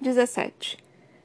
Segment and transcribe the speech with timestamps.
[0.00, 0.78] 17.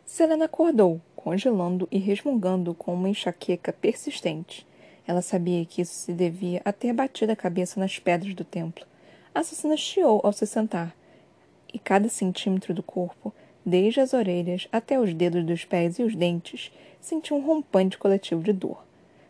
[0.05, 4.67] Selena acordou, congelando e resmungando com uma enxaqueca persistente.
[5.07, 8.85] Ela sabia que isso se devia a ter batido a cabeça nas pedras do templo.
[9.33, 10.93] A assassina chiou ao se sentar,
[11.73, 13.33] e cada centímetro do corpo,
[13.65, 16.69] desde as orelhas até os dedos dos pés e os dentes,
[16.99, 18.83] sentia um rompante coletivo de dor.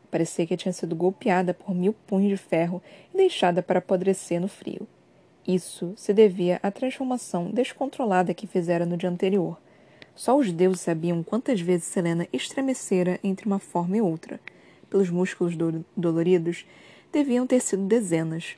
[0.09, 2.82] Parecia que tinha sido golpeada por mil punhos de ferro
[3.14, 4.88] e deixada para apodrecer no frio.
[5.48, 9.57] Isso se devia à transformação descontrolada que fizera no dia anterior.
[10.15, 14.39] Só os deuses sabiam quantas vezes Selena estremecera entre uma forma e outra.
[14.89, 16.66] Pelos músculos do doloridos,
[17.11, 18.57] deviam ter sido dezenas.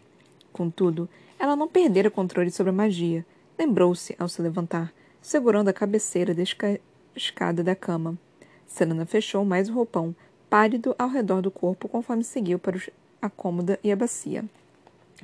[0.54, 3.26] Contudo, ela não perdera o controle sobre a magia.
[3.60, 8.18] Lembrou-se ao se levantar, segurando a cabeceira descascada da cama.
[8.66, 10.16] Selena fechou mais o roupão,
[10.50, 12.80] pálido ao redor do corpo conforme seguiu para
[13.22, 14.46] a cômoda e a bacia.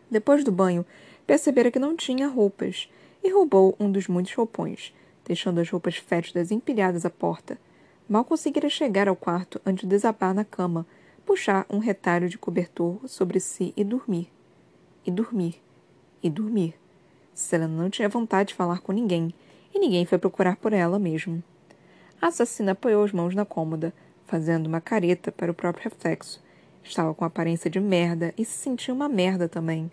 [0.09, 0.85] Depois do banho,
[1.25, 2.89] percebera que não tinha roupas
[3.23, 4.93] e roubou um dos muitos roupões,
[5.25, 7.57] deixando as roupas fétidas empilhadas à porta.
[8.07, 10.85] Mal conseguira chegar ao quarto antes de desabar na cama,
[11.25, 14.29] puxar um retalho de cobertor sobre si e dormir.
[15.05, 15.61] E dormir.
[16.21, 16.75] E dormir.
[17.33, 19.33] Selena não tinha vontade de falar com ninguém,
[19.73, 21.41] e ninguém foi procurar por ela mesmo.
[22.21, 23.93] A assassina apoiou as mãos na cômoda,
[24.27, 26.43] fazendo uma careta para o próprio reflexo.
[26.83, 29.89] Estava com aparência de merda e se sentia uma merda também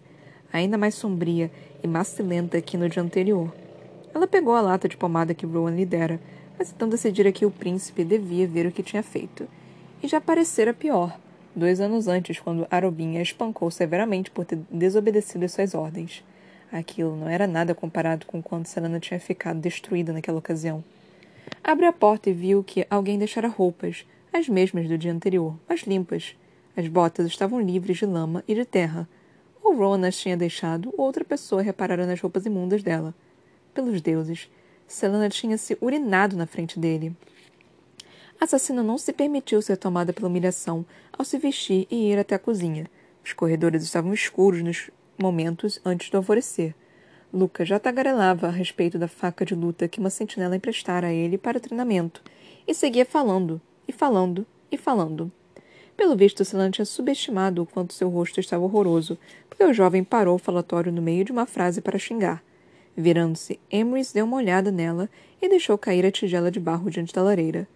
[0.53, 1.51] ainda mais sombria
[1.83, 3.53] e macilenta que no dia anterior.
[4.15, 6.21] Ela pegou a lata de pomada que Rowan lhe dera,
[6.59, 9.49] mas então decidira que o príncipe devia ver o que tinha feito.
[10.03, 11.19] E já parecera pior,
[11.55, 16.25] dois anos antes, quando Arobin a espancou severamente por ter desobedecido às suas ordens.
[16.73, 20.85] Aquilo não era nada comparado com quanto Selena tinha ficado destruída naquela ocasião.
[21.63, 25.81] Abriu a porta e viu que alguém deixara roupas, as mesmas do dia anterior, mas
[25.81, 26.37] limpas.
[26.77, 29.09] As botas estavam livres de lama e de terra,
[29.63, 33.15] ou Ron as tinha deixado, ou outra pessoa reparara nas roupas imundas dela.
[33.75, 34.51] Pelos deuses,
[34.87, 37.15] Selena tinha se urinado na frente dele.
[38.41, 42.35] A assassina não se permitiu ser tomada pela humilhação ao se vestir e ir até
[42.35, 42.91] a cozinha.
[43.25, 46.75] Os corredores estavam escuros nos momentos antes do alvorecer.
[47.33, 51.39] Luca já tagarelava a respeito da faca de luta que uma sentinela emprestara a ele
[51.39, 52.23] para o treinamento,
[52.67, 55.31] e seguia falando, e falando, e falando.
[56.01, 59.19] Pelo visto, Celan tinha subestimado o quanto seu rosto estava horroroso,
[59.51, 62.43] porque o jovem parou o falatório no meio de uma frase para xingar.
[62.97, 65.11] Virando-se, Emrys deu uma olhada nela
[65.43, 67.69] e deixou cair a tigela de barro diante da lareira.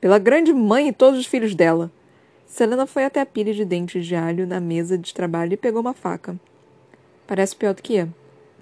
[0.00, 1.88] Pela grande mãe e todos os filhos dela!
[2.46, 5.82] Selena foi até a pilha de dentes de alho na mesa de trabalho e pegou
[5.82, 6.36] uma faca.
[7.28, 8.08] Parece pior do que é.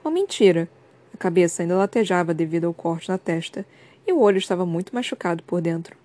[0.04, 0.68] Uma mentira.
[1.14, 3.64] A cabeça ainda latejava devido ao corte na testa,
[4.06, 5.96] e o olho estava muito machucado por dentro.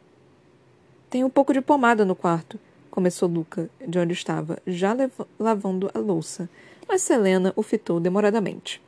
[1.10, 2.58] Tem um pouco de pomada no quarto,
[2.96, 4.96] começou Luca, de onde estava, já
[5.38, 6.50] lavando a louça,
[6.88, 8.82] mas Selena o fitou demoradamente.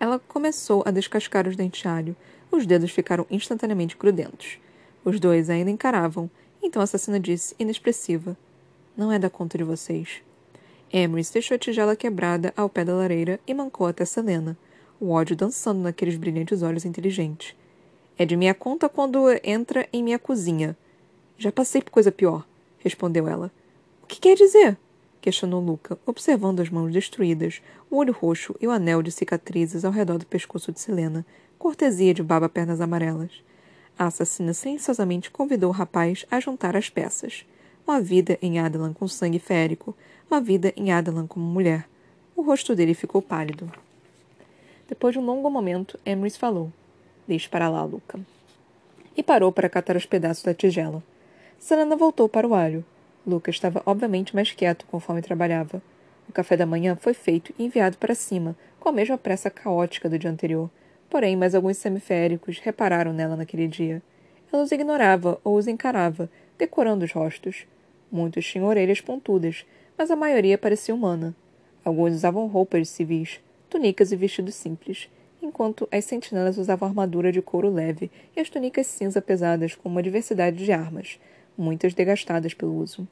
[0.00, 2.16] Ela começou a descascar os dentes de alho.
[2.50, 4.58] Os dedos ficaram instantaneamente grudentos.
[5.04, 6.28] Os dois ainda encaravam,
[6.60, 8.36] então a assassina disse, inexpressiva:
[8.96, 10.20] Não é da conta de vocês.
[10.92, 14.58] Emrys deixou a tigela quebrada ao pé da lareira e mancou até Selena,
[14.98, 17.54] o ódio dançando naqueles brilhantes olhos inteligentes.
[18.18, 20.76] É de minha conta quando entra em minha cozinha.
[21.38, 22.44] Já passei por coisa pior
[22.82, 23.50] respondeu ela.
[24.02, 24.76] O que quer dizer?
[25.20, 29.92] questionou Luca, observando as mãos destruídas, o olho roxo e o anel de cicatrizes ao
[29.92, 31.24] redor do pescoço de Selena,
[31.58, 33.30] cortesia de baba pernas amarelas.
[33.96, 37.46] A assassina silenciosamente convidou o rapaz a juntar as peças.
[37.86, 39.96] Uma vida em Adalan com sangue férico,
[40.28, 41.88] uma vida em Adalan como mulher.
[42.34, 43.70] O rosto dele ficou pálido.
[44.88, 46.72] Depois de um longo momento, Emrys falou.
[47.28, 48.18] Deixe para lá, Luca.
[49.16, 51.02] E parou para catar os pedaços da tigela.
[51.62, 52.84] Selena voltou para o alho.
[53.24, 55.80] Lucas estava obviamente mais quieto conforme trabalhava.
[56.28, 60.08] O café da manhã foi feito e enviado para cima, com a mesma pressa caótica
[60.08, 60.68] do dia anterior.
[61.08, 64.02] Porém, mais alguns semiféricos repararam nela naquele dia.
[64.52, 66.28] Ela os ignorava ou os encarava,
[66.58, 67.64] decorando os rostos.
[68.10, 69.64] Muitos tinham orelhas pontudas,
[69.96, 71.32] mas a maioria parecia humana.
[71.84, 73.40] Alguns usavam roupas civis,
[73.70, 75.08] túnicas e vestidos simples,
[75.40, 80.02] enquanto as sentinelas usavam armadura de couro leve e as túnicas cinza pesadas com uma
[80.02, 81.20] diversidade de armas,
[81.56, 83.06] muitas degastadas pelo uso.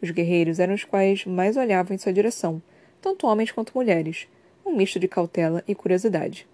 [0.00, 2.60] Os guerreiros eram os quais mais olhavam em sua direção,
[3.00, 4.28] tanto homens quanto mulheres,
[4.64, 6.46] um misto de cautela e curiosidade.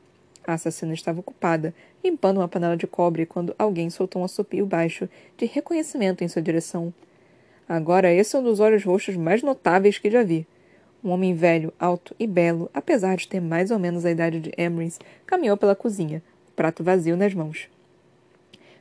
[0.46, 5.08] A assassina estava ocupada, limpando uma panela de cobre quando alguém soltou um assopio baixo
[5.36, 6.92] de reconhecimento em sua direção.
[7.68, 10.46] Agora esse é um dos olhos roxos mais notáveis que já vi.
[11.02, 14.52] Um homem velho, alto e belo, apesar de ter mais ou menos a idade de
[14.56, 17.68] Emrys, caminhou pela cozinha, o prato vazio nas mãos.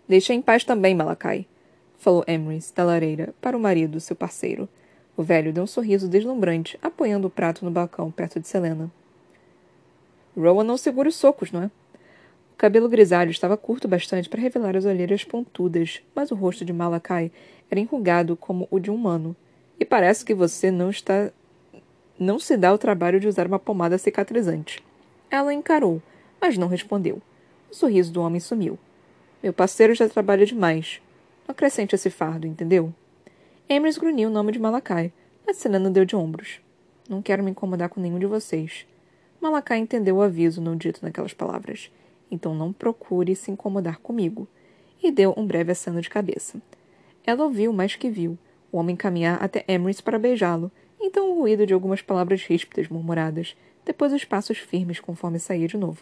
[0.08, 1.48] Deixa em paz também, Malakai
[2.02, 4.68] falou Emrys, da lareira, para o marido, seu parceiro.
[5.16, 8.92] O velho deu um sorriso deslumbrante, apoiando o prato no balcão perto de Selena.
[10.36, 11.72] Rowan não segura os socos, não é?
[12.58, 17.32] cabelo grisalho estava curto bastante para revelar as olheiras pontudas, mas o rosto de Malakai
[17.70, 19.36] era enrugado como o de um humano.
[19.80, 21.32] E parece que você não está.
[22.20, 24.84] não se dá o trabalho de usar uma pomada cicatrizante.
[25.30, 26.02] Ela encarou,
[26.40, 27.20] mas não respondeu.
[27.72, 28.78] O sorriso do homem sumiu.
[29.42, 31.02] Meu parceiro já trabalha demais.
[31.52, 32.94] Acrescente esse fardo, entendeu?
[33.70, 35.12] Emrys grunhiu o nome de Malakai,
[35.46, 36.62] mas Selena deu de ombros.
[37.10, 38.88] Não quero me incomodar com nenhum de vocês.
[39.42, 41.92] Malakai entendeu o aviso não dito naquelas palavras.
[42.32, 44.48] Então não procure se incomodar comigo.
[45.04, 46.62] E deu um breve aceno de cabeça.
[47.26, 48.38] Ela ouviu mais que viu
[48.72, 50.72] o homem caminhar até Emrys para beijá-lo,
[51.02, 55.76] então o ruído de algumas palavras ríspidas murmuradas, depois os passos firmes conforme saía de
[55.76, 56.02] novo.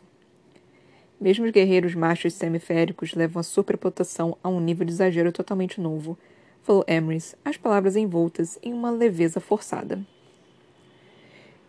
[1.19, 6.17] Mesmo os guerreiros machos semiféricos levam a superpotação a um nível de exagero totalmente novo,
[6.63, 9.99] falou Emrys, as palavras envoltas em uma leveza forçada.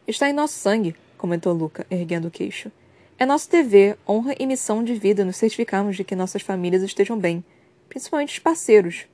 [0.06, 2.70] Está em nosso sangue, comentou Luca, erguendo o queixo.
[3.18, 7.18] É nosso dever, honra e missão de vida nos certificarmos de que nossas famílias estejam
[7.18, 7.44] bem,
[7.88, 9.06] principalmente os parceiros.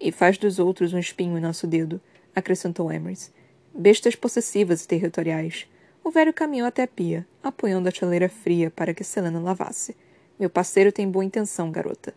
[0.00, 2.00] E faz dos outros um espinho em nosso dedo,
[2.34, 3.32] acrescentou Emrys.
[3.74, 5.66] Bestas possessivas e territoriais.
[6.04, 9.96] O velho caminhou até a pia, apoiando a chaleira fria para que Selena lavasse.
[10.38, 12.12] Meu parceiro tem boa intenção, garota.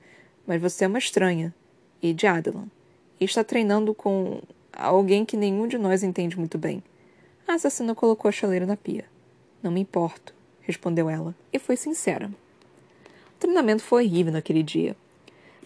[0.48, 1.54] Mas você é uma estranha
[2.02, 2.68] e de Adelan,
[3.20, 4.42] e está treinando com
[4.74, 6.84] alguém que nenhum de nós entende muito bem.
[7.48, 9.06] A assassina colocou a chaleira na pia.
[9.62, 12.28] Não me importo, respondeu ela, e foi sincera.
[13.36, 14.96] O treinamento foi horrível naquele dia.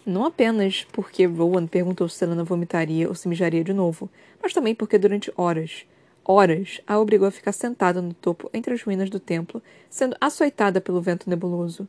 [0.04, 4.10] Não apenas porque Rowan perguntou se Selena vomitaria ou se mijaria de novo,
[4.42, 5.86] mas também porque durante horas,
[6.24, 10.80] horas, a obrigou a ficar sentada no topo entre as ruínas do templo, sendo açoitada
[10.80, 11.88] pelo vento nebuloso.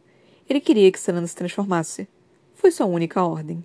[0.49, 2.07] Ele queria que Selena se transformasse.
[2.55, 3.63] Foi sua única ordem.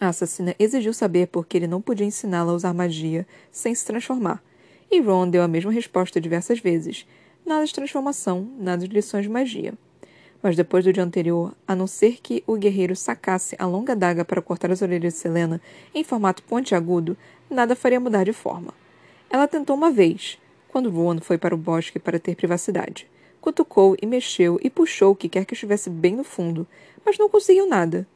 [0.00, 3.84] A assassina exigiu saber por que ele não podia ensiná-la a usar magia sem se
[3.84, 4.42] transformar,
[4.90, 7.06] e Ron deu a mesma resposta diversas vezes.
[7.44, 9.74] Nada de transformação, nada de lições de magia.
[10.42, 14.24] Mas depois do dia anterior, a não ser que o guerreiro sacasse a longa daga
[14.24, 15.60] para cortar as orelhas de Selena
[15.92, 17.16] em formato pontiagudo,
[17.50, 18.72] nada faria mudar de forma.
[19.30, 20.38] Ela tentou uma vez,
[20.68, 23.06] quando Ron foi para o bosque para ter privacidade.
[23.40, 26.66] Cutucou e mexeu e puxou o que quer que estivesse bem no fundo,
[27.04, 28.06] mas não conseguiu nada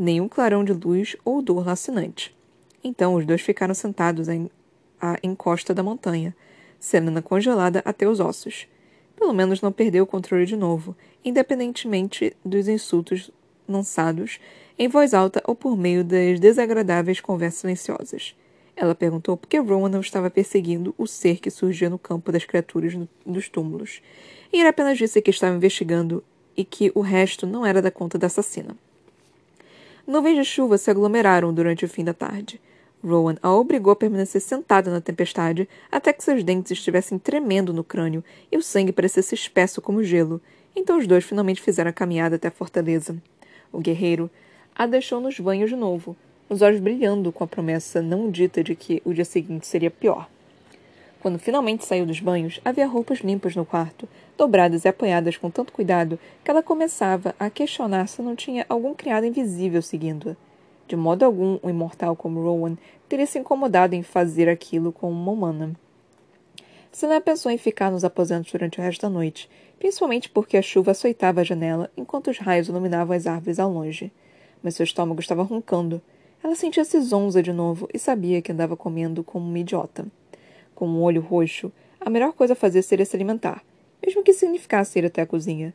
[0.00, 2.34] nenhum clarão de luz ou dor lacinante.
[2.82, 6.34] Então os dois ficaram sentados à encosta da montanha,
[6.78, 8.66] Selena congelada até os ossos.
[9.14, 13.30] Pelo menos não perdeu o controle de novo, independentemente dos insultos
[13.68, 14.40] lançados
[14.78, 18.34] em voz alta ou por meio das desagradáveis conversas silenciosas.
[18.80, 22.46] Ela perguntou por que Rowan não estava perseguindo o ser que surgia no campo das
[22.46, 22.96] criaturas
[23.26, 24.00] dos túmulos.
[24.50, 26.24] E ele apenas disse que estava investigando
[26.56, 28.74] e que o resto não era da conta da assassina.
[30.06, 32.58] Nuvens de chuva se aglomeraram durante o fim da tarde.
[33.04, 37.84] Rowan a obrigou a permanecer sentada na tempestade até que seus dentes estivessem tremendo no
[37.84, 40.40] crânio e o sangue parecesse espesso como gelo.
[40.74, 43.14] Então os dois finalmente fizeram a caminhada até a fortaleza.
[43.70, 44.30] O guerreiro
[44.74, 46.16] a deixou nos banhos de novo,
[46.50, 50.28] os olhos brilhando com a promessa não dita de que o dia seguinte seria pior.
[51.20, 55.72] Quando finalmente saiu dos banhos, havia roupas limpas no quarto, dobradas e apoiadas com tanto
[55.72, 60.34] cuidado que ela começava a questionar se não tinha algum criado invisível seguindo-a.
[60.88, 62.76] De modo algum, um imortal como Rowan
[63.08, 65.72] teria se incomodado em fazer aquilo com uma humana.
[66.90, 69.48] Selena pensou em ficar nos aposentos durante o resto da noite,
[69.78, 74.10] principalmente porque a chuva açoitava a janela enquanto os raios iluminavam as árvores ao longe.
[74.60, 76.02] Mas seu estômago estava roncando.
[76.42, 80.06] Ela sentia-se zonza de novo e sabia que andava comendo como uma idiota.
[80.74, 81.70] Com um olho roxo,
[82.00, 83.62] a melhor coisa a fazer seria se alimentar,
[84.04, 85.74] mesmo que significasse ir até a cozinha.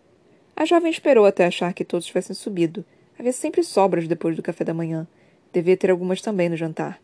[0.56, 2.84] A jovem esperou até achar que todos tivessem subido.
[3.20, 5.08] Havia sempre sobras depois do café da manhã.
[5.54, 7.00] Devia ter algumas também no jantar.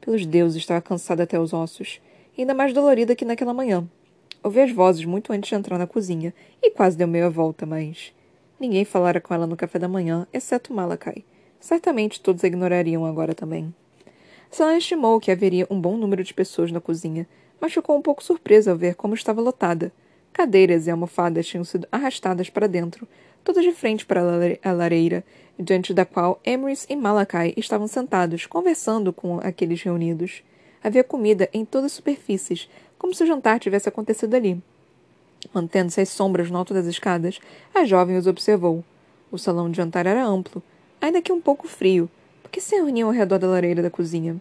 [0.00, 2.00] Pelos deuses, estava cansada até os ossos,
[2.36, 3.88] ainda mais dolorida que naquela manhã.
[4.42, 8.12] Ouvi as vozes muito antes de entrar na cozinha, e quase deu meia volta, mas...
[8.60, 11.24] Ninguém falara com ela no café da manhã, exceto Malakai.
[11.60, 13.74] Certamente todos a ignorariam agora também.
[14.50, 17.26] Sam estimou que haveria um bom número de pessoas na cozinha,
[17.60, 19.92] mas ficou um pouco surpresa ao ver como estava lotada.
[20.32, 23.08] Cadeiras e almofadas tinham sido arrastadas para dentro,
[23.42, 24.20] todas de frente para
[24.62, 25.24] a lareira,
[25.58, 30.42] diante da qual Emrys e Malakai estavam sentados, conversando com aqueles reunidos.
[30.82, 34.62] Havia comida em todas as superfícies, como se o jantar tivesse acontecido ali.
[35.52, 37.40] Mantendo-se às sombras no alto das escadas,
[37.74, 38.84] a jovem os observou.
[39.30, 40.62] O salão de jantar era amplo,
[41.00, 42.08] ainda que um pouco frio,
[42.42, 44.40] porque se reuniam ao redor da lareira da cozinha.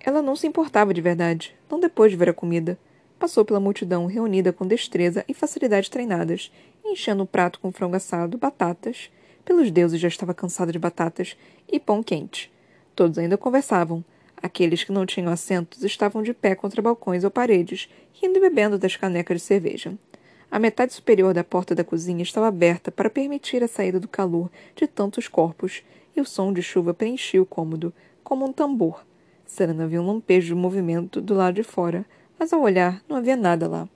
[0.00, 2.78] Ela não se importava de verdade, não depois de ver a comida.
[3.18, 6.52] Passou pela multidão reunida com destreza e facilidade treinadas,
[6.84, 9.10] enchendo o prato com frango assado, batatas.
[9.44, 11.36] Pelos deuses já estava cansada de batatas
[11.70, 12.50] e pão quente.
[12.94, 14.04] Todos ainda conversavam.
[14.40, 18.78] Aqueles que não tinham assentos estavam de pé contra balcões ou paredes, rindo e bebendo
[18.78, 19.98] das canecas de cerveja.
[20.50, 24.50] A metade superior da porta da cozinha estava aberta para permitir a saída do calor
[24.74, 25.82] de tantos corpos,
[26.16, 27.92] e o som de chuva preenchia o cômodo,
[28.24, 29.04] como um tambor.
[29.46, 32.04] Serena viu um lampejo de movimento do lado de fora,
[32.38, 33.88] mas ao olhar não havia nada lá.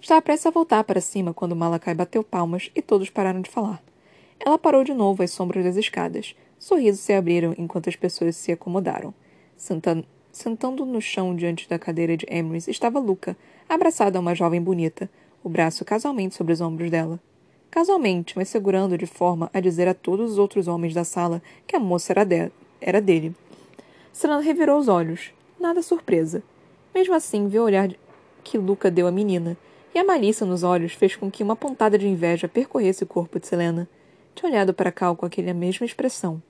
[0.00, 3.82] Estava prestes a voltar para cima quando Malakai bateu palmas e todos pararam de falar.
[4.38, 6.36] Ela parou de novo às sombras das escadas.
[6.58, 9.12] Sorrisos se abriram enquanto as pessoas se acomodaram.
[9.56, 13.36] Sentando, sentando no chão diante da cadeira de Emrys estava Luca,
[13.68, 15.10] abraçada a uma jovem bonita,
[15.48, 17.18] o braço casualmente sobre os ombros dela.
[17.70, 21.74] Casualmente, mas segurando de forma a dizer a todos os outros homens da sala que
[21.74, 23.34] a moça era, de era dele.
[24.12, 25.32] Serena revirou os olhos.
[25.58, 26.42] Nada surpresa.
[26.94, 27.90] Mesmo assim, viu o olhar
[28.44, 29.56] que Luca deu à menina,
[29.94, 33.40] e a malícia nos olhos fez com que uma pontada de inveja percorresse o corpo
[33.40, 33.88] de Selena.
[34.34, 36.42] Tinha olhado para Cal com aquela mesma expressão,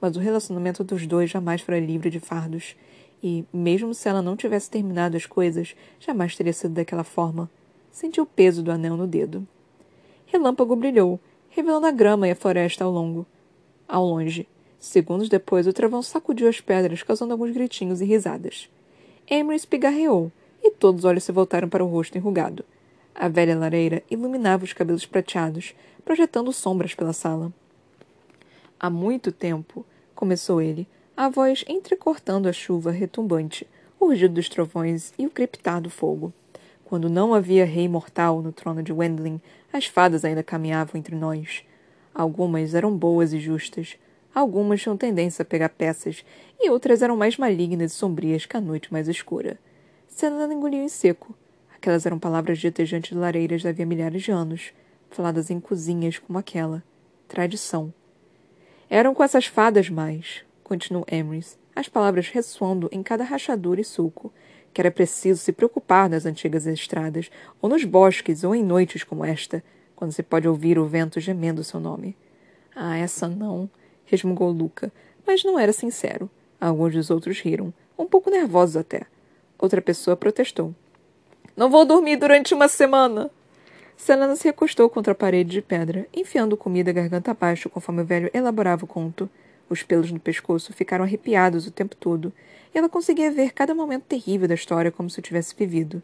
[0.00, 2.76] mas o relacionamento dos dois jamais fora livre de fardos,
[3.22, 7.50] e, mesmo se ela não tivesse terminado as coisas, jamais teria sido daquela forma.
[7.94, 9.46] Sentiu o peso do anel no dedo.
[10.26, 13.24] Relâmpago brilhou, revelando a grama e a floresta ao longo.
[13.86, 14.48] Ao longe.
[14.80, 18.68] Segundos depois, o travão sacudiu as pedras, causando alguns gritinhos e risadas.
[19.30, 22.64] Emery espigarreou, e todos os olhos se voltaram para o rosto enrugado.
[23.14, 25.72] A velha lareira iluminava os cabelos prateados,
[26.04, 27.52] projetando sombras pela sala.
[28.76, 29.86] Há muito tempo,
[30.16, 33.68] começou ele, a voz entrecortando a chuva retumbante,
[34.00, 36.32] o rugido dos trovões e o crepitar do fogo.
[36.94, 39.40] Quando não havia rei mortal no trono de Wendling,
[39.72, 41.64] as fadas ainda caminhavam entre nós.
[42.14, 43.98] Algumas eram boas e justas,
[44.32, 46.24] algumas tinham tendência a pegar peças,
[46.56, 49.58] e outras eram mais malignas e sombrias que a noite mais escura.
[50.06, 51.34] Selena engoliu em seco.
[51.74, 54.72] Aquelas eram palavras ditas diante de lareiras havia milhares de anos,
[55.10, 56.80] faladas em cozinhas como aquela.
[57.26, 57.92] Tradição.
[58.88, 64.32] Eram com essas fadas mais, continuou Emrys, as palavras ressoando em cada rachadura e sulco,
[64.74, 67.30] que era preciso se preocupar nas antigas estradas,
[67.62, 69.62] ou nos bosques, ou em noites como esta,
[69.94, 72.16] quando se pode ouvir o vento gemendo seu nome.
[72.74, 73.70] Ah, essa não,
[74.04, 74.92] resmungou Luca,
[75.24, 76.28] mas não era sincero.
[76.60, 79.02] Alguns dos outros riram, um pouco nervosos até.
[79.56, 80.74] Outra pessoa protestou.
[81.56, 83.30] Não vou dormir durante uma semana.
[83.96, 88.28] Selena se recostou contra a parede de pedra, enfiando comida garganta abaixo conforme o velho
[88.34, 89.30] elaborava o conto.
[89.70, 92.32] Os pelos no pescoço ficaram arrepiados o tempo todo,
[92.78, 96.02] ela conseguia ver cada momento terrível da história como se o tivesse vivido.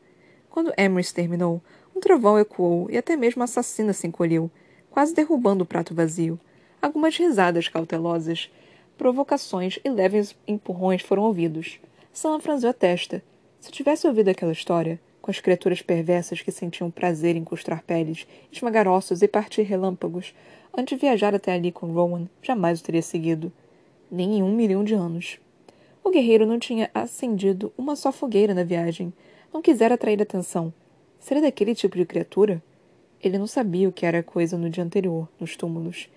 [0.48, 1.60] Quando Emrys terminou,
[1.94, 4.50] um trovão ecoou e até mesmo a assassina se encolheu,
[4.90, 6.38] quase derrubando o prato vazio.
[6.80, 8.50] Algumas risadas cautelosas,
[8.96, 11.80] provocações e leves empurrões foram ouvidos.
[12.12, 13.22] Sam franziu a testa.
[13.60, 18.26] Se tivesse ouvido aquela história, com as criaturas perversas que sentiam prazer em costrar peles,
[18.50, 20.34] esmagar ossos e partir relâmpagos,
[20.76, 23.52] Antes de viajar até ali com Rowan, jamais o teria seguido.
[24.10, 25.38] Nem em um milhão de anos.
[26.02, 29.12] O guerreiro não tinha acendido uma só fogueira na viagem.
[29.52, 30.73] Não quisera atrair atenção.
[31.19, 32.62] Seria daquele tipo de criatura?
[33.23, 36.09] Ele não sabia o que era coisa no dia anterior, nos túmulos.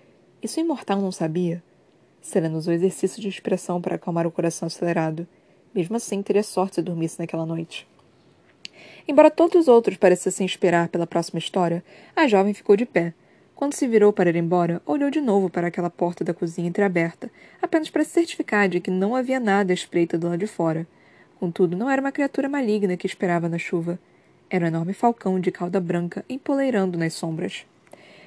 [0.42, 1.62] Isso o imortal não sabia?
[2.22, 5.26] Serena usou exercício de expressão para acalmar o coração acelerado.
[5.74, 7.86] Mesmo assim, teria sorte se dormisse naquela noite.
[9.06, 11.84] Embora todos os outros parecessem esperar pela próxima história,
[12.16, 13.12] a jovem ficou de pé,
[13.64, 17.30] quando se virou para ir embora, olhou de novo para aquela porta da cozinha entreaberta,
[17.62, 20.86] apenas para se certificar de que não havia nada à espreita do lado de fora.
[21.40, 23.98] Contudo, não era uma criatura maligna que esperava na chuva.
[24.50, 27.64] Era um enorme falcão de cauda branca empoleirando nas sombras.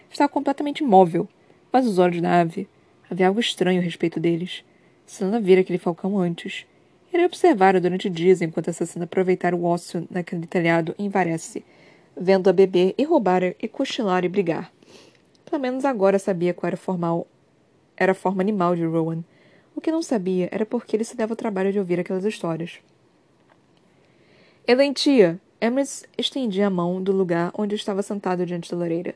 [0.09, 1.29] Estava completamente imóvel,
[1.71, 2.67] mas os olhos da ave.
[3.07, 4.65] Havia algo estranho a respeito deles.
[5.05, 6.65] Selena vira aquele falcão antes.
[7.13, 11.63] Ele observara durante dias enquanto a assassina aproveitara o ócio naquele telhado em Varese,
[12.19, 14.75] vendo-a beber e roubar e cochilar e brigar.
[15.49, 17.25] Pelo menos agora sabia qual era, formal,
[17.95, 19.23] era a forma animal de Rowan.
[19.73, 22.79] O que não sabia era porque ele se dava o trabalho de ouvir aquelas histórias.
[24.67, 25.39] Elentia!
[25.61, 29.15] Emrys estendia a mão do lugar onde estava sentado diante da lareira.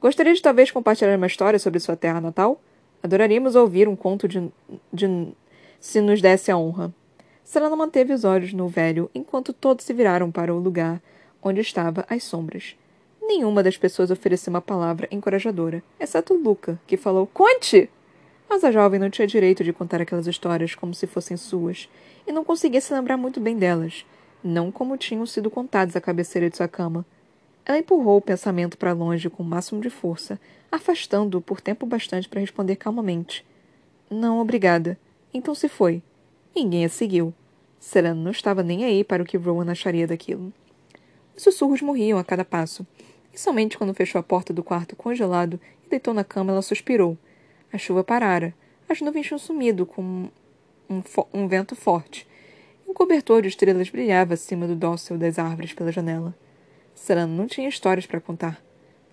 [0.00, 2.60] Gostaria de talvez compartilhar uma história sobre sua terra natal?
[3.02, 4.50] Adoraríamos ouvir um conto de,
[4.92, 5.32] de
[5.80, 6.94] se nos desse a honra.
[7.42, 11.02] Selena manteve os olhos no velho enquanto todos se viraram para o lugar
[11.42, 12.76] onde estava as sombras.
[13.34, 17.88] Nenhuma das pessoas ofereceu uma palavra encorajadora, exceto Luca, que falou: Conte!
[18.46, 21.88] Mas a jovem não tinha direito de contar aquelas histórias como se fossem suas,
[22.26, 24.04] e não conseguia se lembrar muito bem delas,
[24.44, 27.06] não como tinham sido contadas à cabeceira de sua cama.
[27.64, 30.38] Ela empurrou o pensamento para longe com o máximo de força,
[30.70, 33.46] afastando-o por tempo bastante para responder calmamente.
[34.10, 34.98] Não, obrigada.
[35.32, 36.02] Então se foi.
[36.54, 37.32] Ninguém a seguiu.
[37.80, 40.52] Serena não estava nem aí para o que Rowan acharia daquilo.
[41.34, 42.86] Os sussurros morriam a cada passo,
[43.32, 47.16] e somente quando fechou a porta do quarto congelado e deitou na cama, ela suspirou.
[47.72, 48.54] A chuva parara.
[48.88, 50.28] As nuvens tinham sumido com
[50.90, 52.26] um, um vento forte.
[52.86, 56.34] Um cobertor de estrelas brilhava acima do dócil das árvores pela janela.
[56.94, 58.62] Serana não tinha histórias para contar.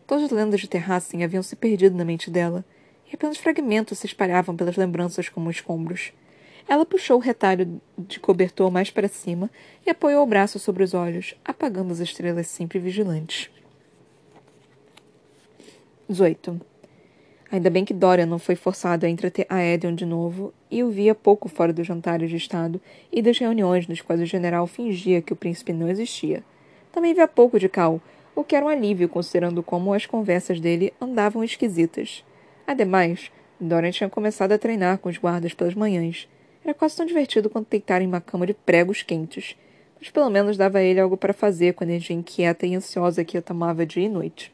[0.06, 2.66] Todas as lendas de Terrassen haviam se perdido na mente dela,
[3.10, 6.12] e apenas fragmentos se espalhavam pelas lembranças como escombros.
[6.68, 9.50] Ela puxou o retalho de cobertor mais para cima
[9.86, 13.50] e apoiou o braço sobre os olhos, apagando as estrelas sempre vigilantes.
[16.10, 16.60] 18.
[17.52, 20.90] Ainda bem que Dorian não foi forçado a entreter a Edion de novo e o
[20.90, 25.22] via pouco fora dos jantares de Estado e das reuniões nos quais o general fingia
[25.22, 26.44] que o príncipe não existia.
[26.92, 28.02] Também via pouco de Cal,
[28.36, 32.26] o que era um alívio considerando como as conversas dele andavam esquisitas.
[32.66, 36.28] Ademais, Dorian tinha começado a treinar com os guardas pelas manhãs.
[36.64, 39.56] Era quase tão divertido quanto deitar em uma cama de pregos quentes,
[40.00, 43.24] mas pelo menos dava a ele algo para fazer com a energia inquieta e ansiosa
[43.24, 44.52] que o tomava dia e noite.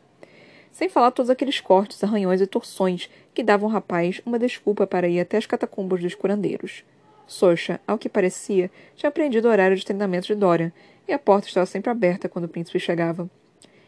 [0.76, 5.08] Sem falar todos aqueles cortes, arranhões e torções que davam ao rapaz uma desculpa para
[5.08, 6.84] ir até as catacumbas dos curandeiros.
[7.26, 10.74] Sorcha, ao que parecia, tinha aprendido o horário de treinamento de Dorian,
[11.08, 13.30] e a porta estava sempre aberta quando o príncipe chegava.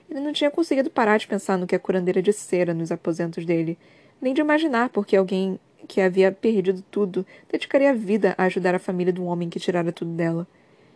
[0.09, 3.77] Ele não tinha conseguido parar de pensar no que a curandeira dissera nos aposentos dele,
[4.21, 8.73] nem de imaginar por que alguém que havia perdido tudo dedicaria a vida a ajudar
[8.75, 10.47] a família do homem que tirara tudo dela.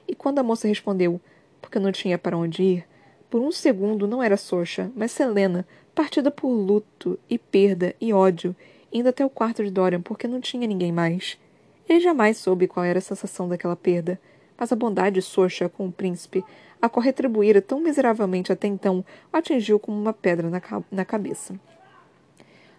[0.08, 1.20] E quando a moça respondeu,
[1.62, 2.86] porque não tinha para onde ir,
[3.32, 8.56] por um segundo não era Sorcha, mas Selena, partida por luto e perda e ódio,
[8.92, 11.38] indo até o quarto de Dorian porque não tinha ninguém mais.
[11.88, 14.20] Ele jamais soube qual era a sensação daquela perda,
[14.58, 16.44] mas a bondade de Sorcha com o príncipe,
[16.82, 21.06] a qual retribuíra tão miseravelmente até então, o atingiu como uma pedra na, ca na
[21.06, 21.60] cabeça.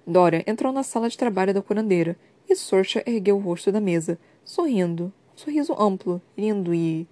[0.06, 2.16] Dora entrou na sala de trabalho da curandeira
[2.48, 7.06] e Sorcha ergueu o rosto da mesa, sorrindo, um sorriso amplo, lindo e.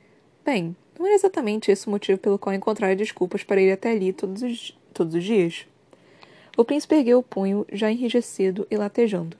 [0.44, 4.12] Bem, não era exatamente esse o motivo pelo qual encontrara desculpas para ir até ali
[4.12, 5.66] todos os, todos os dias.
[6.60, 9.34] O príncipe ergueu o punho, já enrijecido e latejando.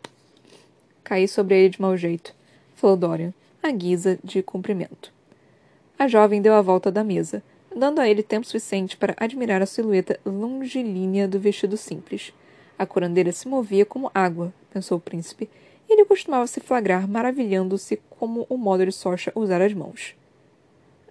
[1.05, 2.35] Caí sobre ele de mau jeito,
[2.75, 5.13] falou Dorian, à guisa de cumprimento.
[5.99, 7.43] A jovem deu a volta da mesa,
[7.77, 12.33] dando a ele tempo suficiente para admirar a silhueta longilínea do vestido simples.
[12.79, 15.51] A curandeira se movia como água, pensou o príncipe,
[15.87, 20.17] e ele costumava se flagrar maravilhando-se como o modo de Sorcha usar as mãos.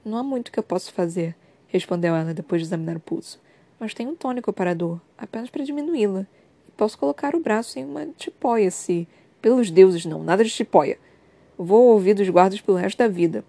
[0.03, 1.35] Não há muito que eu possa fazer,
[1.67, 3.39] respondeu ela depois de examinar o pulso
[3.79, 6.27] mas tenho um tônico para a dor, apenas para diminuí-la.
[6.67, 9.07] E posso colocar o braço em uma tipóia se.
[9.41, 10.99] Pelos deuses, não, nada de tipóia.
[11.57, 13.43] Vou ouvir dos guardas pelo resto da vida.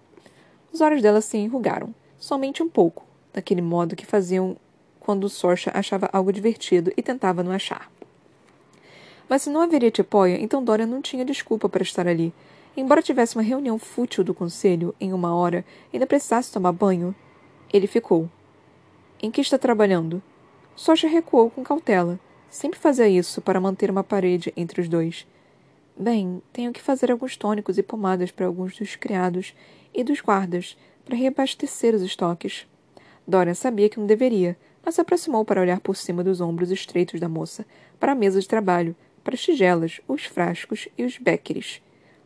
[0.71, 4.55] Os olhos dela se enrugaram, somente um pouco, daquele modo que faziam
[5.01, 7.91] quando Sorcha achava algo divertido e tentava não achar.
[9.27, 12.33] Mas se não haveria tipóia, então Dória não tinha desculpa para estar ali.
[12.75, 17.13] Embora tivesse uma reunião fútil do conselho em uma hora e ainda precisasse tomar banho,
[17.73, 18.29] ele ficou,
[19.21, 20.21] em que está trabalhando?
[20.75, 22.19] Socha recuou com cautela.
[22.49, 25.27] Sempre fazia isso para manter uma parede entre os dois.
[25.95, 29.53] Bem, tenho que fazer alguns tônicos e pomadas para alguns dos criados
[29.93, 32.65] e dos guardas, para reabastecer os estoques.
[33.27, 37.19] Dorian sabia que não deveria, mas se aproximou para olhar por cima dos ombros estreitos
[37.19, 37.65] da moça,
[37.99, 41.81] para a mesa de trabalho, para as tigelas, os frascos e os béqueres.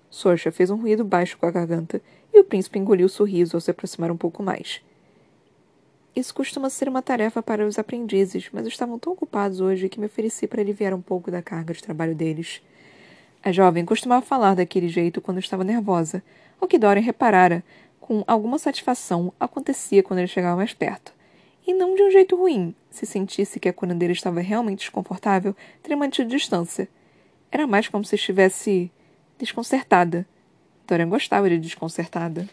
[0.10, 2.02] Sorcha fez um ruído baixo com a garganta,
[2.34, 4.82] e o príncipe engoliu o sorriso ao se aproximar um pouco mais.
[6.16, 10.06] Isso costuma ser uma tarefa para os aprendizes, mas estavam tão ocupados hoje que me
[10.06, 12.62] ofereci para aliviar um pouco da carga de trabalho deles.
[13.44, 16.24] A jovem costumava falar daquele jeito quando estava nervosa,
[16.60, 17.62] o que Dorian reparara,
[18.00, 21.14] com alguma satisfação, acontecia quando ele chegava mais perto.
[21.68, 22.74] E não de um jeito ruim.
[22.90, 26.88] Se sentisse que a curandeira estava realmente desconfortável, teria mantido distância.
[27.52, 28.90] Era mais como se estivesse
[29.38, 30.26] desconcertada.
[30.88, 32.48] Dorian gostava de desconcertada.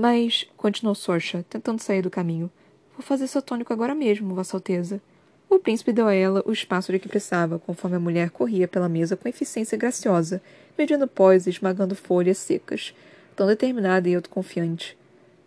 [0.00, 2.50] Mas, continuou Sorcha, tentando sair do caminho,
[2.96, 4.98] vou fazer seu tônico agora mesmo, Vossa Alteza.
[5.46, 8.88] O príncipe deu a ela o espaço de que precisava, conforme a mulher corria pela
[8.88, 10.40] mesa com eficiência graciosa,
[10.78, 12.94] medindo pós e esmagando folhas secas,
[13.36, 14.96] tão determinada e autoconfiante.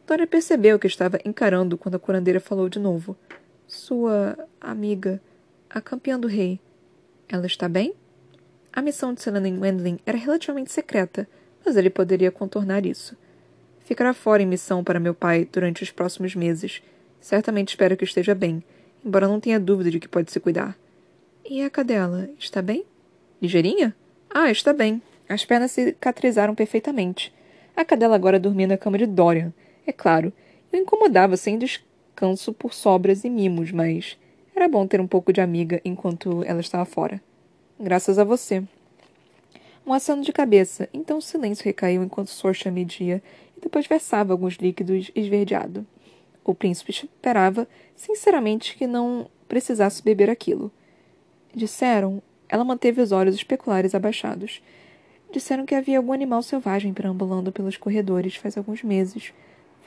[0.05, 3.17] Dora percebeu que estava encarando quando a curandeira falou de novo.
[3.67, 5.19] Sua amiga,
[5.67, 6.59] a campeã do rei.
[7.27, 7.95] Ela está bem?
[8.71, 11.27] A missão de Selena em Wendling era relativamente secreta,
[11.65, 13.17] mas ele poderia contornar isso.
[13.83, 16.81] Ficará fora em missão para meu pai durante os próximos meses.
[17.19, 18.63] Certamente espero que esteja bem,
[19.05, 20.77] embora não tenha dúvida de que pode se cuidar.
[21.43, 22.85] E a cadela, está bem?
[23.41, 23.93] Ligeirinha?
[24.29, 25.01] Ah, está bem.
[25.27, 27.33] As pernas cicatrizaram perfeitamente.
[27.75, 29.51] A cadela agora dormia na cama de Dorian.
[29.85, 30.31] É claro,
[30.71, 34.17] eu incomodava sem descanso por sobras e mimos, mas
[34.55, 37.21] era bom ter um pouco de amiga enquanto ela estava fora.
[37.79, 38.63] Graças a você.
[39.85, 43.21] Um aceno de cabeça, então o silêncio recaiu enquanto Sorcha media
[43.63, 45.86] depois versava alguns líquidos esverdeado.
[46.43, 50.71] O príncipe esperava, sinceramente, que não precisasse beber aquilo.
[51.56, 52.21] Disseram.
[52.49, 54.62] Ela manteve os olhos especulares abaixados.
[55.32, 59.34] Disseram que havia algum animal selvagem perambulando pelos corredores faz alguns meses.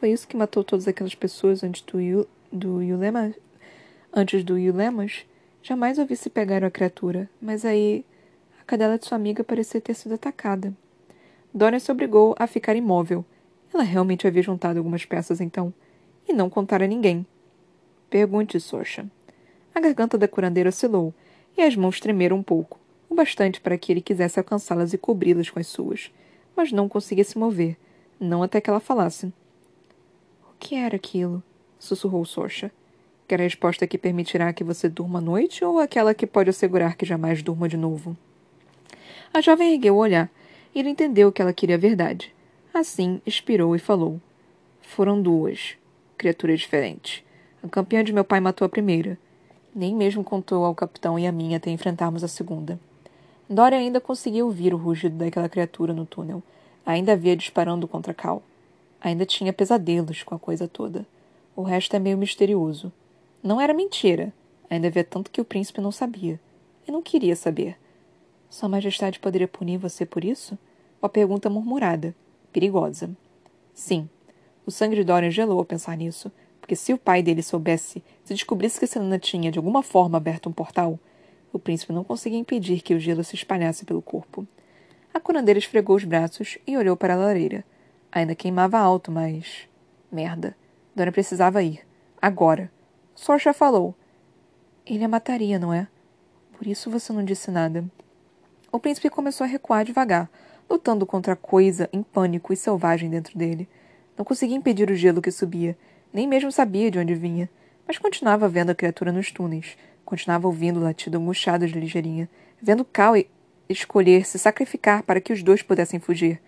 [0.00, 3.32] Foi isso que matou todas aquelas pessoas antes do, Yu, do Yulema,
[4.12, 5.24] antes do Yulemas?
[5.62, 8.04] Jamais ouvi se pegar a criatura, mas aí
[8.60, 10.74] a cadela de sua amiga parecia ter sido atacada.
[11.52, 13.24] Dorian se obrigou a ficar imóvel.
[13.76, 15.70] Ela realmente havia juntado algumas peças então,
[16.26, 17.26] e não contar a ninguém.
[18.08, 19.06] Pergunte, Sorcha.
[19.74, 21.12] A garganta da curandeira oscilou,
[21.54, 25.50] e as mãos tremeram um pouco, o bastante para que ele quisesse alcançá-las e cobri-las
[25.50, 26.10] com as suas,
[26.56, 27.76] mas não conseguia se mover,
[28.18, 29.26] não até que ela falasse.
[29.26, 31.42] O que era aquilo?
[31.78, 32.72] sussurrou Sorcha.
[33.28, 36.96] Quer a resposta que permitirá que você durma à noite ou aquela que pode assegurar
[36.96, 38.16] que jamais durma de novo?
[39.34, 40.30] A jovem ergueu o olhar.
[40.74, 42.34] Ele entendeu que ela queria a verdade.
[42.78, 44.20] Assim, expirou e falou.
[44.82, 45.78] Foram duas.
[46.18, 47.24] Criaturas diferentes.
[47.62, 49.18] A campeã de meu pai matou a primeira.
[49.74, 52.78] Nem mesmo contou ao capitão e a mim até enfrentarmos a segunda.
[53.48, 56.42] Dora ainda conseguia ouvir o rugido daquela criatura no túnel.
[56.84, 58.42] Ainda havia disparando contra Cal.
[59.00, 61.06] Ainda tinha pesadelos com a coisa toda.
[61.56, 62.92] O resto é meio misterioso.
[63.42, 64.34] Não era mentira.
[64.68, 66.38] Ainda havia tanto que o príncipe não sabia.
[66.86, 67.78] E não queria saber.
[68.50, 70.58] Sua Majestade poderia punir você por isso?
[71.00, 72.14] Uma pergunta murmurada,
[72.56, 73.10] perigosa.
[73.74, 74.08] Sim.
[74.64, 78.32] O sangue de Dorian gelou ao pensar nisso porque se o pai dele soubesse, se
[78.32, 80.98] descobrisse que Selena tinha de alguma forma aberto um portal,
[81.52, 84.46] o príncipe não conseguia impedir que o gelo se espalhasse pelo corpo.
[85.12, 87.62] A curandeira esfregou os braços e olhou para a lareira.
[88.10, 89.68] Ainda queimava alto, mas.
[90.10, 90.56] Merda.
[90.94, 91.86] Dona precisava ir.
[92.20, 92.72] Agora.
[93.14, 93.94] Sorcha falou.
[94.84, 95.86] Ele a mataria, não é?
[96.56, 97.84] Por isso você não disse nada.
[98.72, 100.28] O príncipe começou a recuar devagar,
[100.68, 103.68] lutando contra a coisa em pânico e selvagem dentro dele.
[104.16, 105.76] Não conseguia impedir o gelo que subia,
[106.12, 107.48] nem mesmo sabia de onde vinha,
[107.86, 112.28] mas continuava vendo a criatura nos túneis, continuava ouvindo o latido angustiado de ligeirinha,
[112.60, 113.14] vendo Cal
[113.68, 116.40] escolher se sacrificar para que os dois pudessem fugir.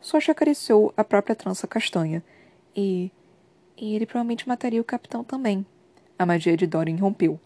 [0.00, 2.22] Socha acariciou a própria trança castanha.
[2.76, 3.10] E.
[3.76, 5.66] E ele provavelmente mataria o capitão também.
[6.18, 7.40] A magia de Dorian rompeu.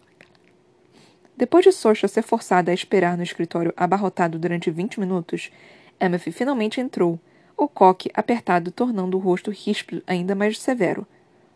[1.35, 5.49] Depois de Socha ser forçada a esperar no escritório abarrotado durante vinte minutos,
[5.99, 7.19] Emmet finalmente entrou,
[7.57, 11.05] o coque apertado tornando o rosto ríspido ainda mais severo.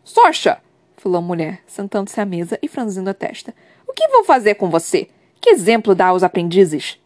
[0.02, 0.60] Sorcha!
[0.96, 3.54] falou a mulher, sentando-se à mesa e franzindo a testa.
[3.86, 5.08] O que vou fazer com você?
[5.40, 6.98] Que exemplo dá aos aprendizes?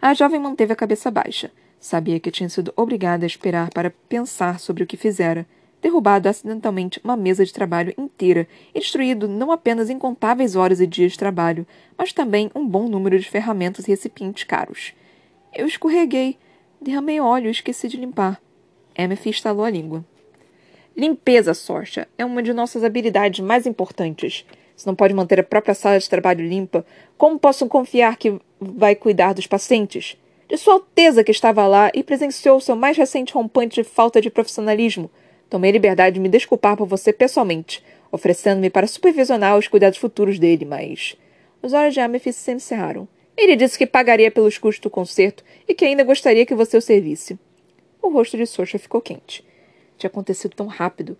[0.00, 1.50] A jovem manteve a cabeça baixa.
[1.80, 5.46] Sabia que tinha sido obrigada a esperar para pensar sobre o que fizera,
[5.82, 11.12] derrubado acidentalmente uma mesa de trabalho inteira e destruído não apenas incontáveis horas e dias
[11.12, 14.94] de trabalho, mas também um bom número de ferramentas e recipientes caros.
[15.54, 16.36] Eu escorreguei,
[16.80, 18.40] derramei óleo e esqueci de limpar.
[18.98, 20.04] Emmet estalou a língua.
[20.96, 24.44] Limpeza, Sorcha, é uma de nossas habilidades mais importantes.
[24.74, 26.84] Se não pode manter a própria sala de trabalho limpa,
[27.16, 30.16] como posso confiar que vai cuidar dos pacientes?
[30.48, 34.30] De Sua Alteza que estava lá e presenciou seu mais recente rompante de falta de
[34.30, 35.08] profissionalismo.
[35.48, 40.36] Tomei a liberdade de me desculpar por você pessoalmente, oferecendo-me para supervisionar os cuidados futuros
[40.36, 41.16] dele, mas.
[41.62, 43.06] Os olhos de Amethyst se encerraram.
[43.36, 46.80] Ele disse que pagaria pelos custos do concerto e que ainda gostaria que você o
[46.80, 47.38] servisse.
[48.00, 49.44] O rosto de Sorcha ficou quente
[49.96, 51.16] tinha acontecido tão rápido.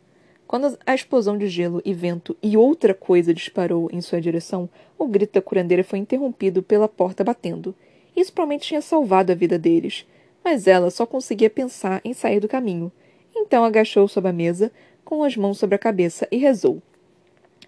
[0.46, 5.07] Quando a explosão de gelo e vento e outra coisa disparou em sua direção, o
[5.07, 7.74] grito da curandeira foi interrompido pela porta batendo.
[8.14, 10.07] Isso provavelmente tinha salvado a vida deles,
[10.44, 12.92] mas ela só conseguia pensar em sair do caminho.
[13.35, 14.70] Então agachou sobre a mesa,
[15.05, 16.81] com as mãos sobre a cabeça, e rezou.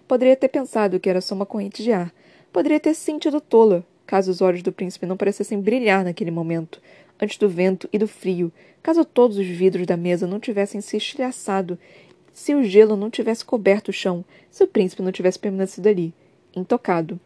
[0.07, 2.13] Poderia ter pensado que era só uma corrente de ar.
[2.53, 6.81] Poderia ter se sentido tola, caso os olhos do príncipe não parecessem brilhar naquele momento,
[7.21, 10.95] antes do vento e do frio, caso todos os vidros da mesa não tivessem se
[10.97, 11.77] estilhaçado,
[12.31, 16.13] se o gelo não tivesse coberto o chão, se o príncipe não tivesse permanecido ali,
[16.55, 17.19] intocado.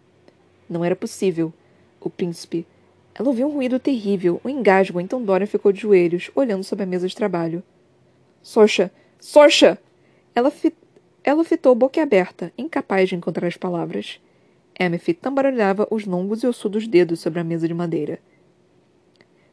[0.70, 1.54] Não era possível.
[2.00, 2.66] O príncipe.
[3.14, 6.88] Ela ouviu um ruído terrível, um engasgo, então Dorian ficou de joelhos, olhando sobre a
[6.88, 7.62] mesa de trabalho.
[8.42, 8.90] Sorcha!
[9.20, 9.78] Sorcha!
[10.34, 10.74] Ela, fi...
[11.24, 14.20] ela fitou boquiaberta, incapaz de encontrar as palavras.
[14.82, 18.20] Emmet tambaralhava os longos e ossudos dedos sobre a mesa de madeira.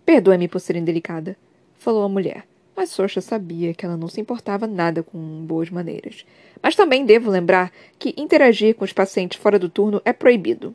[0.06, 1.36] Perdoe-me por ser indelicada,
[1.76, 6.24] falou a mulher, mas Sorcha sabia que ela não se importava nada com boas maneiras.
[6.62, 10.74] Mas também devo lembrar que interagir com os pacientes fora do turno é proibido.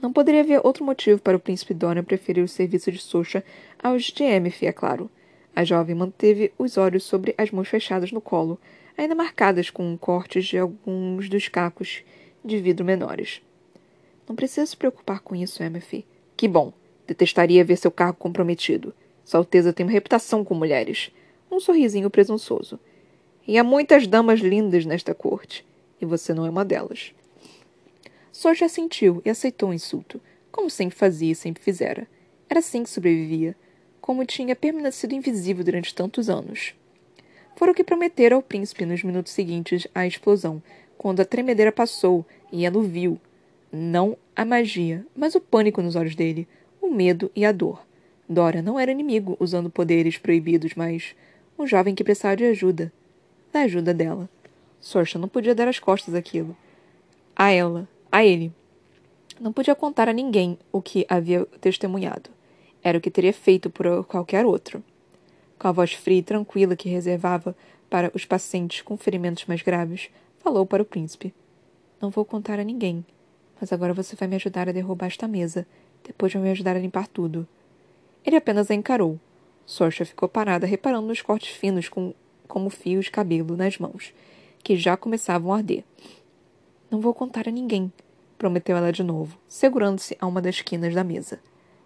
[0.00, 3.44] Não poderia haver outro motivo para o príncipe Dorian preferir o serviço de Sorcha
[3.82, 5.10] aos de Emif, é claro.
[5.54, 8.58] A jovem manteve os olhos sobre as mãos fechadas no colo,
[8.96, 12.02] ainda marcadas com cortes de alguns dos cacos
[12.42, 13.42] de vidro menores.
[14.30, 16.06] Não precisa se preocupar com isso, Emif.
[16.36, 16.72] Que bom.
[17.04, 18.94] Detestaria ver seu cargo comprometido.
[19.24, 21.10] Sua Alteza tem uma reputação com mulheres.
[21.50, 22.78] Um sorrisinho presunçoso.
[23.44, 25.66] E há muitas damas lindas nesta corte.
[26.00, 27.12] E você não é uma delas.
[28.30, 30.20] Sorja sentiu e aceitou o insulto,
[30.52, 32.06] como sempre fazia e sempre fizera.
[32.48, 33.56] Era assim que sobrevivia,
[34.00, 36.72] como tinha permanecido invisível durante tantos anos.
[37.56, 40.62] fora o que prometera ao príncipe nos minutos seguintes à explosão,
[40.96, 43.20] quando a tremedeira passou e ela o viu.
[43.72, 46.48] Não a magia, mas o pânico nos olhos dele,
[46.82, 47.80] o medo e a dor.
[48.28, 51.14] Dora não era inimigo usando poderes proibidos, mas
[51.58, 52.92] um jovem que precisava de ajuda.
[53.52, 54.28] Da ajuda dela.
[54.80, 56.56] Sorcha não podia dar as costas àquilo.
[57.36, 58.52] A ela, a ele.
[59.40, 62.30] Não podia contar a ninguém o que havia testemunhado.
[62.82, 64.82] Era o que teria feito por qualquer outro.
[65.58, 67.54] Com a voz fria e tranquila que reservava
[67.88, 71.34] para os pacientes com ferimentos mais graves, falou para o príncipe.
[72.00, 73.04] Não vou contar a ninguém,
[73.60, 75.66] mas agora você vai me ajudar a derrubar esta mesa.
[76.06, 77.46] Depois vai me ajudar a limpar tudo.
[78.24, 79.18] Ele apenas a encarou.
[79.66, 82.14] Sorcha ficou parada, reparando nos cortes finos com,
[82.48, 84.12] como fios de cabelo nas mãos,
[84.64, 85.84] que já começavam a arder.
[86.90, 87.92] Não vou contar a ninguém,
[88.36, 91.38] prometeu ela de novo, segurando-se a uma das esquinas da mesa.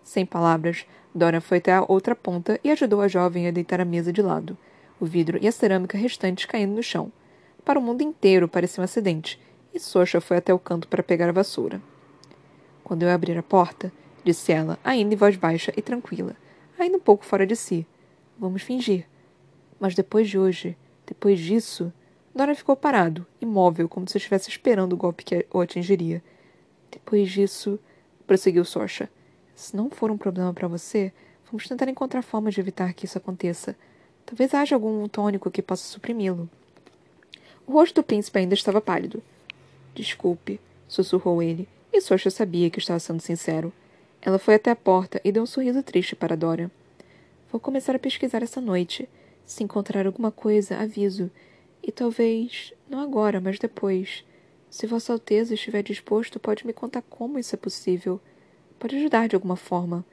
[0.03, 3.85] Sem palavras, Dora foi até a outra ponta e ajudou a jovem a deitar a
[3.85, 4.57] mesa de lado,
[4.99, 7.13] o vidro e a cerâmica restantes caindo no chão.
[7.65, 9.39] Para o mundo inteiro parecia um acidente,
[9.75, 11.83] e Socha foi até o canto para pegar a vassoura.
[12.85, 16.37] Quando eu abrir a porta, disse ela, ainda em voz baixa e tranquila,
[16.79, 17.85] ainda um pouco fora de si.
[18.39, 19.07] Vamos fingir.
[19.81, 21.93] Mas depois de hoje, depois disso.
[22.35, 26.23] Dora ficou parado, imóvel, como se estivesse esperando o golpe que o atingiria.
[26.91, 27.79] Depois disso,
[28.27, 29.09] prosseguiu Sorcha.
[29.55, 31.13] Se não for um problema para você,
[31.47, 33.77] vamos tentar encontrar formas de evitar que isso aconteça.
[34.27, 36.49] Talvez haja algum tônico que possa suprimi-lo.
[37.67, 39.23] O rosto do príncipe ainda estava pálido.
[39.95, 43.73] Desculpe, sussurrou ele, e Sorcha sabia que estava sendo sincero.
[44.21, 46.71] Ela foi até a porta e deu um sorriso triste para Dora.
[47.53, 49.09] Vou começar a pesquisar essa noite.
[49.47, 51.31] Se encontrar alguma coisa, aviso.
[51.83, 54.25] E talvez, não agora, mas depois.
[54.69, 58.21] Se Vossa Alteza estiver disposto, pode me contar como isso é possível.
[58.79, 60.05] Pode ajudar de alguma forma.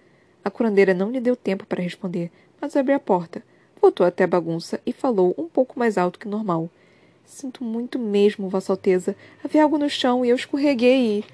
[0.43, 3.43] A curandeira não lhe deu tempo para responder, mas abriu a porta,
[3.81, 6.69] voltou até a bagunça e falou um pouco mais alto que normal.
[7.25, 9.15] Sinto muito mesmo, Vossa Alteza.
[9.43, 11.25] Havia algo no chão e eu escorreguei e.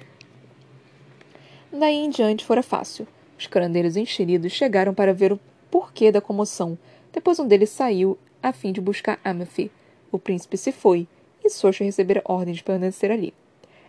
[1.76, 3.06] Daí em diante fora fácil.
[3.38, 6.78] Os curandeiros enxeridos chegaram para ver o porquê da comoção.
[7.12, 9.70] Depois um deles saiu a fim de buscar Amethy.
[10.10, 11.06] O príncipe se foi,
[11.44, 13.34] e Socha recebera ordem de permanecer ali.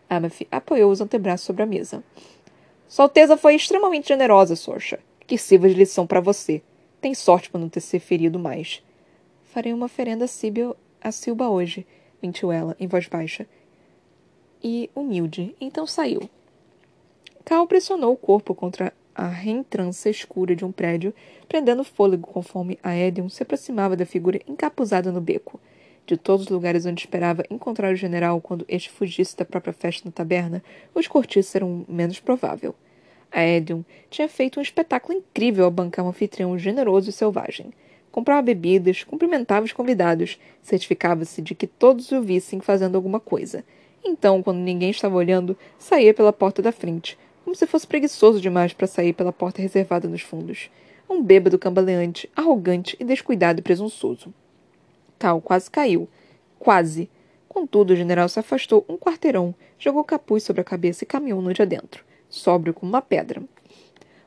[0.10, 2.04] Amethy apoiou os antebraços sobre a mesa.
[2.88, 5.00] Sua Alteza foi extremamente generosa, Sorcha.
[5.26, 6.62] Que sirva de lição para você.
[7.00, 8.84] Tem sorte por não ter se ferido mais.
[9.44, 10.28] Farei uma oferenda a
[11.12, 11.86] Silba hoje,
[12.22, 13.48] mentiu ela, em voz baixa.
[14.64, 16.30] E humilde, então saiu.
[17.46, 21.14] Cal pressionou o corpo contra a reentrância escura de um prédio,
[21.48, 25.60] prendendo fôlego conforme a Edion se aproximava da figura encapuzada no beco.
[26.06, 30.08] De todos os lugares onde esperava encontrar o general quando este fugisse da própria festa
[30.08, 30.64] na taberna,
[30.96, 32.74] os cortiços eram menos provável.
[33.32, 37.72] A Edion tinha feito um espetáculo incrível ao bancar um anfitrião generoso e selvagem.
[38.12, 43.64] Comprava bebidas, cumprimentava os convidados, certificava-se de que todos o vissem fazendo alguma coisa.
[44.04, 48.74] Então, quando ninguém estava olhando, saía pela porta da frente, como se fosse preguiçoso demais
[48.74, 50.70] para sair pela porta reservada nos fundos.
[51.10, 54.34] Um bêbado cambaleante, arrogante e descuidado e presunçoso.
[55.18, 56.08] Cal quase caiu.
[56.58, 57.10] Quase.
[57.48, 61.62] Contudo, o general se afastou um quarteirão, jogou capuz sobre a cabeça e caminhou noite
[61.62, 63.42] adentro, sóbrio como uma pedra.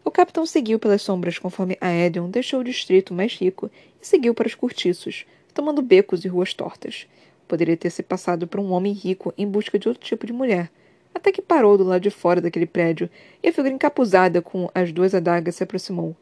[0.04, 4.34] O capitão seguiu pelas sombras conforme a Edion deixou o distrito mais rico e seguiu
[4.34, 7.06] para os cortiços, tomando becos e ruas tortas.
[7.46, 10.70] Poderia ter se passado por um homem rico em busca de outro tipo de mulher,
[11.14, 13.08] até que parou do lado de fora daquele prédio
[13.42, 16.16] e a figura encapuzada com as duas adagas se aproximou.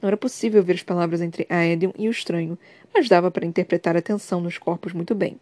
[0.00, 2.56] Não era possível ver as palavras entre a Edion e o estranho,
[2.94, 5.36] mas dava para interpretar a tensão nos corpos muito bem.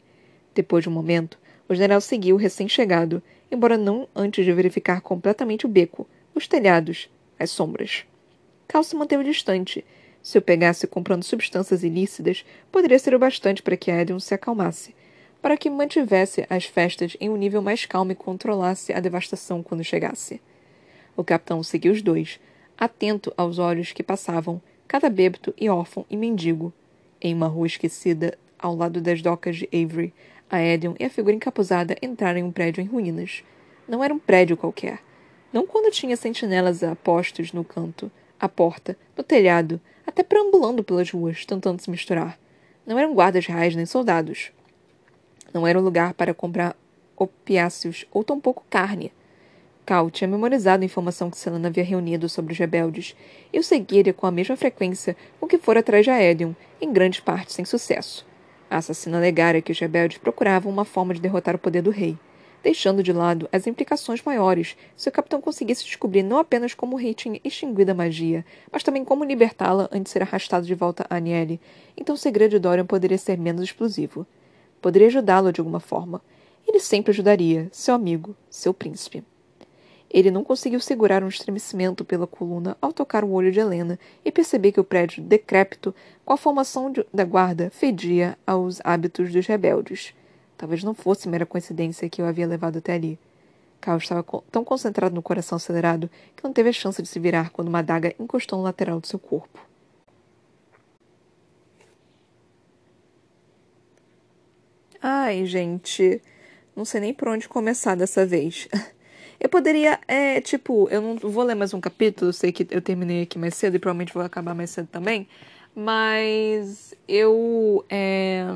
[0.54, 5.68] Depois de um momento, o general seguiu recém-chegado, embora não antes de verificar completamente o
[5.68, 8.04] beco, os telhados, as sombras.
[8.68, 9.84] Cal se manteve distante.
[10.22, 14.94] Se o pegasse comprando substâncias ilícitas, poderia ser o bastante para que Edion se acalmasse,
[15.40, 19.84] para que mantivesse as festas em um nível mais calmo e controlasse a devastação quando
[19.84, 20.40] chegasse.
[21.16, 22.40] O capitão seguiu os dois,
[22.76, 26.72] atento aos olhos que passavam, cada bêbado e órfão e mendigo.
[27.20, 30.12] Em uma rua esquecida, ao lado das docas de Avery,
[30.50, 33.42] a Edion e a figura encapuzada entraram em um prédio em ruínas.
[33.88, 35.00] Não era um prédio qualquer.
[35.56, 41.10] Não quando tinha sentinelas a postos no canto, à porta, no telhado, até perambulando pelas
[41.10, 42.38] ruas, tentando se misturar.
[42.86, 44.52] Não eram guardas reais nem soldados.
[45.54, 46.76] Não era um lugar para comprar
[47.16, 49.10] opiáceos ou tampouco carne.
[49.86, 53.16] Cal tinha memorizado a informação que Selena havia reunido sobre os rebeldes
[53.50, 57.22] e o seguira com a mesma frequência o que fora atrás de Aedion, em grande
[57.22, 58.26] parte sem sucesso.
[58.68, 62.18] A assassina alegara que os rebeldes procuravam uma forma de derrotar o poder do rei.
[62.66, 66.98] Deixando de lado as implicações maiores se o capitão conseguisse descobrir não apenas como o
[66.98, 71.06] rei tinha extinguido a magia, mas também como libertá-la antes de ser arrastado de volta
[71.08, 71.60] a Aniele.
[71.96, 74.26] Então o segredo de Dorian poderia ser menos explosivo.
[74.82, 76.20] Poderia ajudá-lo de alguma forma.
[76.66, 79.22] Ele sempre ajudaria, seu amigo, seu príncipe.
[80.10, 84.32] Ele não conseguiu segurar um estremecimento pela coluna ao tocar o olho de Helena e
[84.32, 89.46] perceber que o prédio decrépito, com a formação de, da guarda, fedia aos hábitos dos
[89.46, 90.12] rebeldes.
[90.56, 93.18] Talvez não fosse mera coincidência que o havia levado até ali.
[93.80, 97.18] Cal estava co tão concentrado no coração acelerado que não teve a chance de se
[97.20, 99.60] virar quando uma adaga encostou no lateral do seu corpo.
[105.02, 106.20] Ai, gente,
[106.74, 108.68] não sei nem por onde começar dessa vez.
[109.38, 113.22] Eu poderia, é, tipo, eu não vou ler mais um capítulo, sei que eu terminei
[113.22, 115.28] aqui mais cedo e provavelmente vou acabar mais cedo também,
[115.74, 118.46] mas eu, é,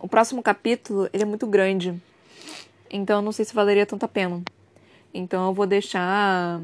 [0.00, 1.94] o próximo capítulo, ele é muito grande,
[2.90, 4.42] então não sei se valeria tanta pena.
[5.12, 6.60] Então eu vou deixar,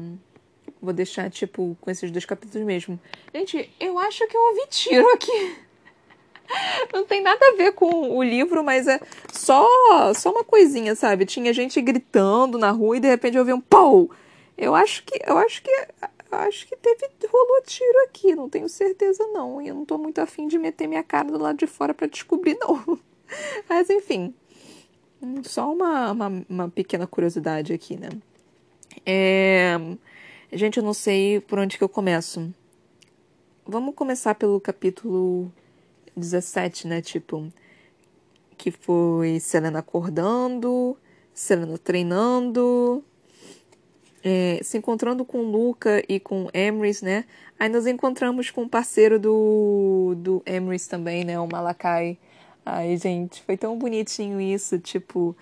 [0.81, 2.99] vou deixar, tipo, com esses dois capítulos mesmo.
[3.33, 5.57] Gente, eu acho que eu ouvi tiro aqui.
[6.93, 9.01] Não tem nada a ver com o livro, mas é
[9.33, 9.67] só
[10.13, 11.25] só uma coisinha, sabe?
[11.25, 14.09] Tinha gente gritando na rua e de repente eu ouvi um pau.
[14.57, 18.69] Eu acho que eu acho que eu acho que teve rolou tiro aqui, não tenho
[18.69, 19.61] certeza não.
[19.61, 22.07] E eu não tô muito afim de meter minha cara do lado de fora para
[22.07, 22.97] descobrir não.
[23.69, 24.33] Mas enfim,
[25.43, 28.09] só uma, uma, uma pequena curiosidade aqui, né?
[29.05, 29.77] É...
[30.51, 32.53] Gente, eu não sei por onde que eu começo.
[33.65, 35.51] Vamos começar pelo capítulo
[36.15, 37.01] 17, né?
[37.01, 37.51] Tipo,
[38.57, 40.97] que foi Selena acordando,
[41.33, 43.03] Selena treinando,
[44.23, 47.25] é, se encontrando com Luca e com Emrys, né?
[47.59, 51.39] Aí nos encontramos com o parceiro do, do Emrys também, né?
[51.39, 52.17] O Malakai.
[52.69, 55.35] Ai, gente, foi tão bonitinho isso, tipo...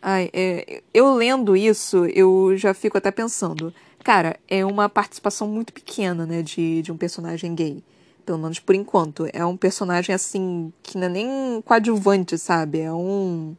[0.00, 3.72] Ai, é, eu lendo isso, eu já fico até pensando...
[4.02, 7.82] Cara, é uma participação muito pequena, né, de, de um personagem gay
[8.30, 9.28] pelo menos por enquanto.
[9.32, 12.78] É um personagem assim, que não é nem coadjuvante, sabe?
[12.78, 13.56] É um.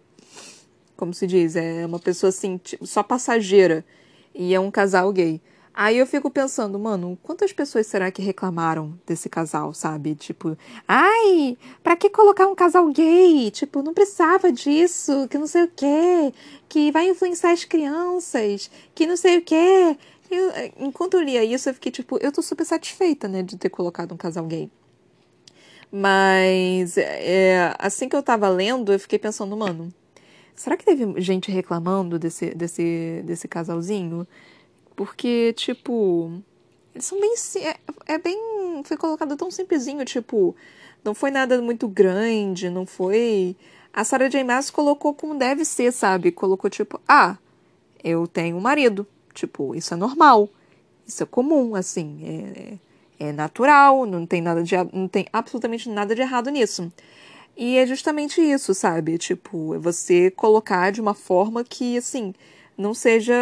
[0.95, 1.57] Como se diz?
[1.57, 3.83] É uma pessoa assim, tipo, só passageira.
[4.33, 5.41] E é um casal gay.
[5.73, 10.15] Aí eu fico pensando, mano, quantas pessoas será que reclamaram desse casal, sabe?
[10.15, 13.49] Tipo, ai, pra que colocar um casal gay?
[13.51, 16.33] Tipo, não precisava disso, que não sei o quê,
[16.67, 19.97] que vai influenciar as crianças, que não sei o quê.
[20.29, 23.69] Eu, enquanto eu lia isso, eu fiquei tipo, eu tô super satisfeita, né, de ter
[23.69, 24.69] colocado um casal gay.
[25.91, 29.93] Mas, é, assim que eu tava lendo, eu fiquei pensando, mano,
[30.55, 34.27] será que teve gente reclamando desse, desse, desse casalzinho?
[35.01, 36.31] Porque, tipo,
[36.93, 37.33] eles são bem.
[37.63, 38.37] É, é bem.
[38.83, 40.55] Foi colocado tão simplesinho, tipo,
[41.03, 43.55] não foi nada muito grande, não foi.
[43.91, 44.43] A Sarah J.
[44.43, 46.31] Maas colocou como deve ser, sabe?
[46.31, 47.35] Colocou tipo, ah,
[48.03, 49.07] eu tenho um marido.
[49.33, 50.47] Tipo, isso é normal.
[51.07, 52.79] Isso é comum, assim.
[53.19, 54.75] É, é natural, não tem nada de.
[54.93, 56.93] não tem absolutamente nada de errado nisso.
[57.57, 59.17] E é justamente isso, sabe?
[59.17, 62.35] Tipo, é você colocar de uma forma que, assim,
[62.77, 63.33] não seja.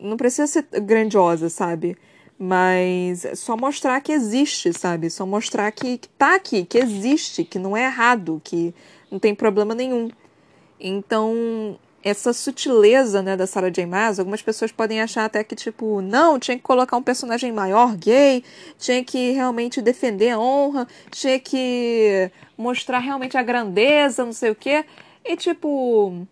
[0.00, 1.96] Não precisa ser grandiosa, sabe?
[2.38, 5.08] Mas só mostrar que existe, sabe?
[5.08, 8.74] Só mostrar que, que tá aqui, que existe, que não é errado, que
[9.10, 10.10] não tem problema nenhum.
[10.78, 13.84] Então, essa sutileza, né, da Sarah J.
[13.84, 17.96] Maas, algumas pessoas podem achar até que, tipo, não, tinha que colocar um personagem maior
[17.96, 18.44] gay,
[18.78, 24.54] tinha que realmente defender a honra, tinha que mostrar realmente a grandeza, não sei o
[24.54, 24.84] quê.
[25.24, 26.26] E, tipo,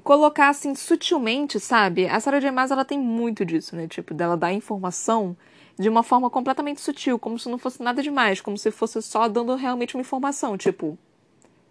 [0.00, 2.06] colocar assim sutilmente, sabe?
[2.06, 2.50] A Sarah J.
[2.50, 3.86] Maas, ela tem muito disso, né?
[3.86, 5.36] Tipo, dela dar informação
[5.78, 9.28] de uma forma completamente sutil, como se não fosse nada demais, como se fosse só
[9.28, 10.98] dando realmente uma informação, tipo,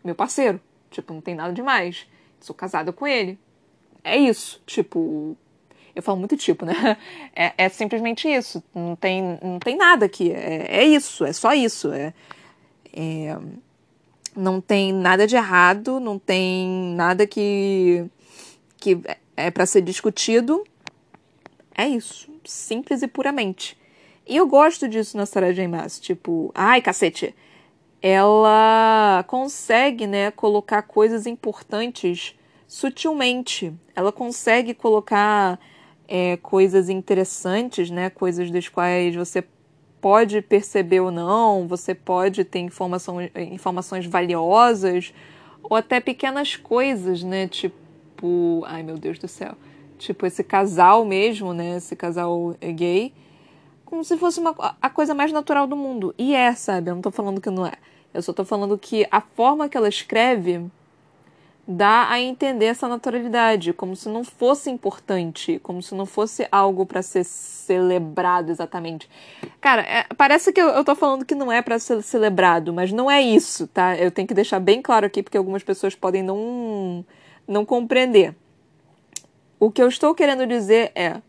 [0.03, 2.07] meu parceiro, tipo, não tem nada demais
[2.41, 3.39] sou casada com ele.
[4.03, 4.61] É isso.
[4.65, 5.37] Tipo.
[5.95, 6.97] Eu falo muito tipo, né?
[7.35, 8.63] É, é simplesmente isso.
[8.73, 10.31] Não tem, não tem nada aqui.
[10.31, 11.23] É, é isso.
[11.23, 11.91] É só isso.
[11.93, 12.13] É,
[12.93, 13.37] é,
[14.35, 15.99] não tem nada de errado.
[15.99, 18.05] Não tem nada que,
[18.77, 18.99] que
[19.35, 20.63] é para ser discutido.
[21.75, 22.29] É isso.
[22.43, 23.77] Simples e puramente.
[24.27, 25.67] E eu gosto disso na Sarah J.
[25.67, 25.99] Maas.
[25.99, 27.35] Tipo, ai, cacete
[28.01, 32.35] ela consegue, né, colocar coisas importantes
[32.67, 33.73] sutilmente.
[33.95, 35.59] Ela consegue colocar
[36.07, 39.43] é, coisas interessantes, né, coisas das quais você
[40.01, 45.13] pode perceber ou não, você pode ter informação, informações valiosas,
[45.61, 49.53] ou até pequenas coisas, né, tipo, ai meu Deus do céu,
[49.99, 53.13] tipo esse casal mesmo, né, esse casal gay,
[53.85, 56.15] como se fosse uma, a coisa mais natural do mundo.
[56.17, 56.89] E é, sabe?
[56.89, 57.73] Eu não tô falando que não é.
[58.13, 60.65] Eu só tô falando que a forma que ela escreve
[61.67, 66.85] dá a entender essa naturalidade, como se não fosse importante, como se não fosse algo
[66.85, 69.09] para ser celebrado exatamente.
[69.59, 72.91] Cara, é, parece que eu, eu tô falando que não é para ser celebrado, mas
[72.91, 73.95] não é isso, tá?
[73.95, 77.05] Eu tenho que deixar bem claro aqui porque algumas pessoas podem não
[77.47, 78.35] não compreender.
[79.59, 81.21] O que eu estou querendo dizer é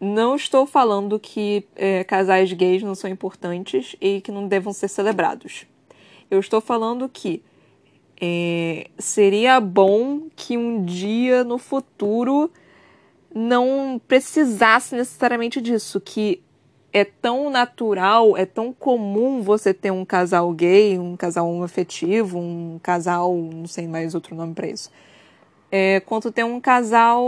[0.00, 4.88] não estou falando que é, casais gays não são importantes e que não devam ser
[4.88, 5.66] celebrados.
[6.30, 7.42] Eu estou falando que
[8.24, 12.48] é, seria bom que um dia no futuro
[13.34, 16.40] não precisasse necessariamente disso, que
[16.92, 22.78] é tão natural, é tão comum você ter um casal gay, um casal afetivo, um
[22.80, 24.88] casal, não sei mais outro nome para isso,
[25.68, 27.26] é, quanto ter um casal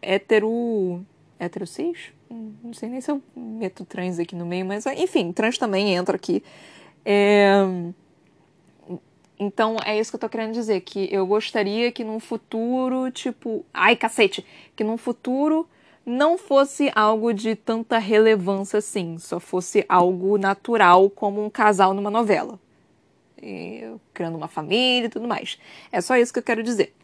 [0.00, 1.04] hétero,
[1.40, 2.12] hétero cis?
[2.30, 6.14] Não sei nem se eu meto trans aqui no meio, mas enfim, trans também entra
[6.14, 6.42] aqui.
[7.04, 7.64] É,
[9.42, 13.64] então é isso que eu tô querendo dizer, que eu gostaria que num futuro, tipo,
[13.74, 15.68] ai cacete, que num futuro
[16.06, 22.10] não fosse algo de tanta relevância assim, só fosse algo natural como um casal numa
[22.10, 22.58] novela.
[23.42, 23.84] E,
[24.14, 25.58] criando uma família e tudo mais.
[25.90, 26.94] É só isso que eu quero dizer.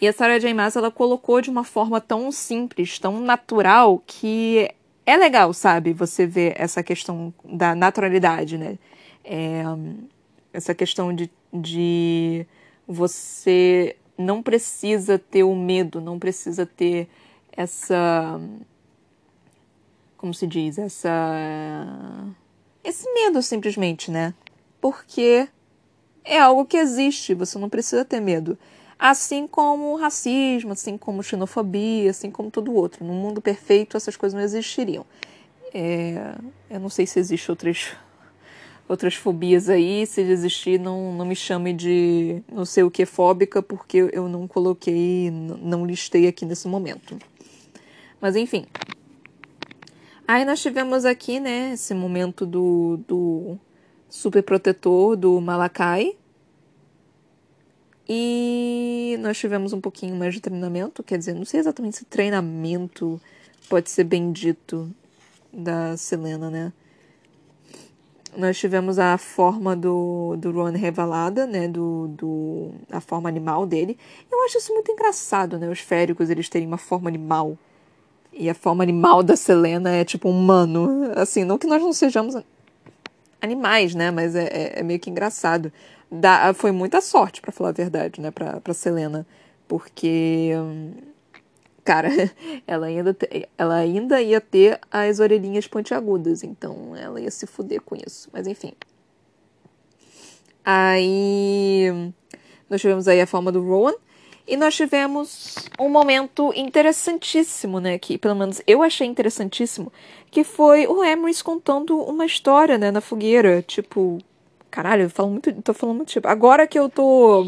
[0.00, 0.52] E a Sarah J.
[0.52, 4.68] Maas, ela colocou de uma forma tão simples, tão natural, que
[5.06, 5.92] é legal, sabe?
[5.92, 8.76] Você ver essa questão da naturalidade, né?
[9.24, 9.62] É,
[10.58, 12.46] essa questão de, de
[12.86, 17.08] você não precisa ter o medo, não precisa ter
[17.52, 18.40] essa.
[20.16, 20.78] Como se diz?
[20.78, 21.10] Essa.
[22.82, 24.34] Esse medo simplesmente, né?
[24.80, 25.48] Porque
[26.24, 28.58] é algo que existe, você não precisa ter medo.
[28.98, 33.04] Assim como racismo, assim como xenofobia, assim como todo outro.
[33.04, 35.06] No mundo perfeito, essas coisas não existiriam.
[35.72, 36.34] É,
[36.68, 37.96] eu não sei se existem outras
[38.88, 40.06] outras fobias aí.
[40.06, 44.48] Se existir, não, não me chame de não sei o que fóbica, porque eu não
[44.48, 47.18] coloquei, não listei aqui nesse momento.
[48.20, 48.66] Mas enfim.
[50.26, 53.58] Aí nós tivemos aqui, né, esse momento do, do
[54.08, 56.16] super protetor do Malakai.
[58.08, 63.20] E nós tivemos um pouquinho mais de treinamento, quer dizer, não sei exatamente se treinamento
[63.68, 64.90] pode ser bem dito
[65.52, 66.72] da Selena, né?
[68.36, 73.98] Nós tivemos a forma do, do Ron revelada, né, do, do, a forma animal dele.
[74.30, 77.56] Eu acho isso muito engraçado, né, os féricos eles terem uma forma animal.
[78.32, 81.10] E a forma animal da Selena é tipo humano.
[81.16, 82.36] Assim, não que nós não sejamos
[83.40, 85.72] animais, né, mas é, é, é meio que engraçado.
[86.10, 89.26] Da, foi muita sorte, para falar a verdade, né, pra, pra Selena.
[89.66, 90.52] Porque...
[90.56, 90.92] Hum,
[91.88, 92.10] cara,
[92.68, 93.16] ela ainda,
[93.56, 98.28] ela ainda ia ter as orelhinhas pontiagudas, então ela ia se fuder com isso.
[98.30, 98.74] Mas enfim.
[100.62, 102.12] Aí
[102.68, 103.94] nós tivemos aí a forma do Rowan.
[104.46, 107.98] E nós tivemos um momento interessantíssimo, né?
[107.98, 109.90] Que pelo menos eu achei interessantíssimo.
[110.30, 112.90] Que foi o Emrys contando uma história, né?
[112.90, 113.62] Na fogueira.
[113.62, 114.18] Tipo,
[114.70, 115.52] caralho, eu falo muito.
[115.62, 116.28] tô falando muito tipo.
[116.28, 117.46] Agora que eu tô.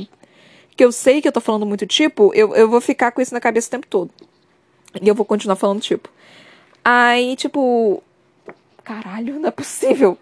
[0.77, 3.35] Que eu sei que eu tô falando muito tipo, eu, eu vou ficar com isso
[3.35, 4.11] na cabeça o tempo todo.
[5.01, 6.09] E eu vou continuar falando, tipo.
[6.85, 8.03] Aí, tipo.
[8.83, 10.19] Caralho, não é possível.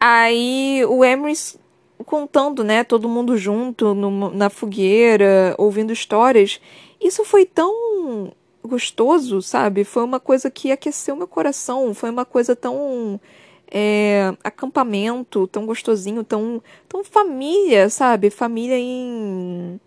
[0.00, 1.58] Aí o Emrys
[2.04, 2.84] contando, né?
[2.84, 6.60] Todo mundo junto no, na fogueira, ouvindo histórias.
[7.00, 9.84] Isso foi tão gostoso, sabe?
[9.84, 11.94] Foi uma coisa que aqueceu meu coração.
[11.94, 13.20] Foi uma coisa tão.
[13.68, 18.30] É, acampamento, tão gostosinho, tão, tão família, sabe?
[18.30, 19.80] Família em.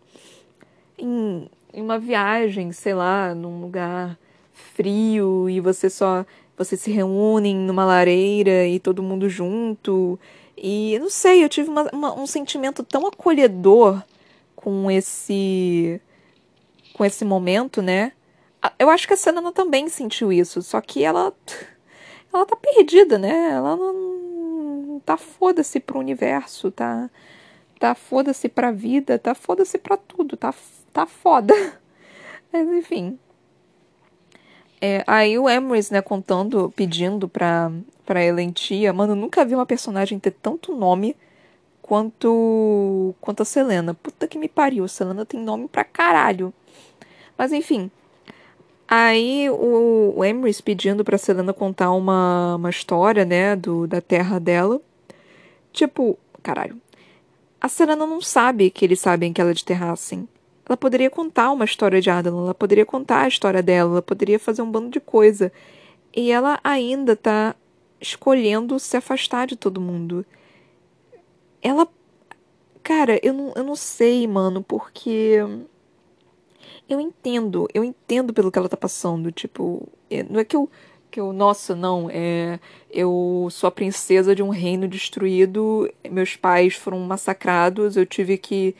[0.98, 4.18] em em uma viagem, sei lá, num lugar
[4.54, 6.26] frio e você só
[6.58, 10.20] você se reúnem numa lareira e todo mundo junto.
[10.58, 14.04] E não sei, eu tive uma, uma, um sentimento tão acolhedor
[14.56, 16.02] com esse
[16.94, 18.12] com esse momento, né?
[18.78, 21.34] Eu acho que a Selena também sentiu isso, só que ela
[22.34, 23.52] ela tá perdida, né?
[23.52, 27.10] Ela não tá foda-se pro universo, tá
[27.80, 30.54] tá foda-se pra vida, tá foda-se pra tudo, tá
[30.94, 31.54] tá foda.
[32.52, 33.18] Mas enfim.
[34.82, 37.72] É, aí o Emrys, né, contando, pedindo pra,
[38.06, 38.94] pra Elentia.
[38.94, 41.16] Mano, eu nunca vi uma personagem ter tanto nome
[41.82, 43.94] quanto, quanto a Selena.
[43.94, 46.54] Puta que me pariu, Selena tem nome pra caralho.
[47.38, 47.92] Mas enfim.
[48.88, 54.82] Aí o, o pedindo pra Selena contar uma, uma história, né, do, da terra dela.
[55.74, 56.80] Tipo, caralho.
[57.62, 60.28] A Selena não sabe que eles sabem que ela é de Terrassen.
[60.66, 64.40] Ela poderia contar uma história de Adalon, ela poderia contar a história dela, ela poderia
[64.40, 65.52] fazer um bando de coisa.
[66.16, 67.56] E ela ainda tá
[68.00, 70.26] escolhendo se afastar de todo mundo.
[71.62, 71.88] Ela.
[72.84, 75.38] cara, eu não, eu não sei, mano, porque.
[76.88, 79.32] Eu entendo, eu entendo pelo que ela tá passando.
[79.32, 80.70] Tipo, é, não é que eu.
[81.12, 82.60] Que eu, nossa, não, é,
[82.92, 88.76] eu sou a princesa de um reino destruído, meus pais foram massacrados, eu tive que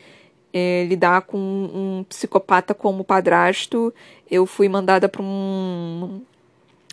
[0.52, 3.92] é, lidar com um psicopata como padrasto,
[4.30, 6.22] eu fui mandada para um.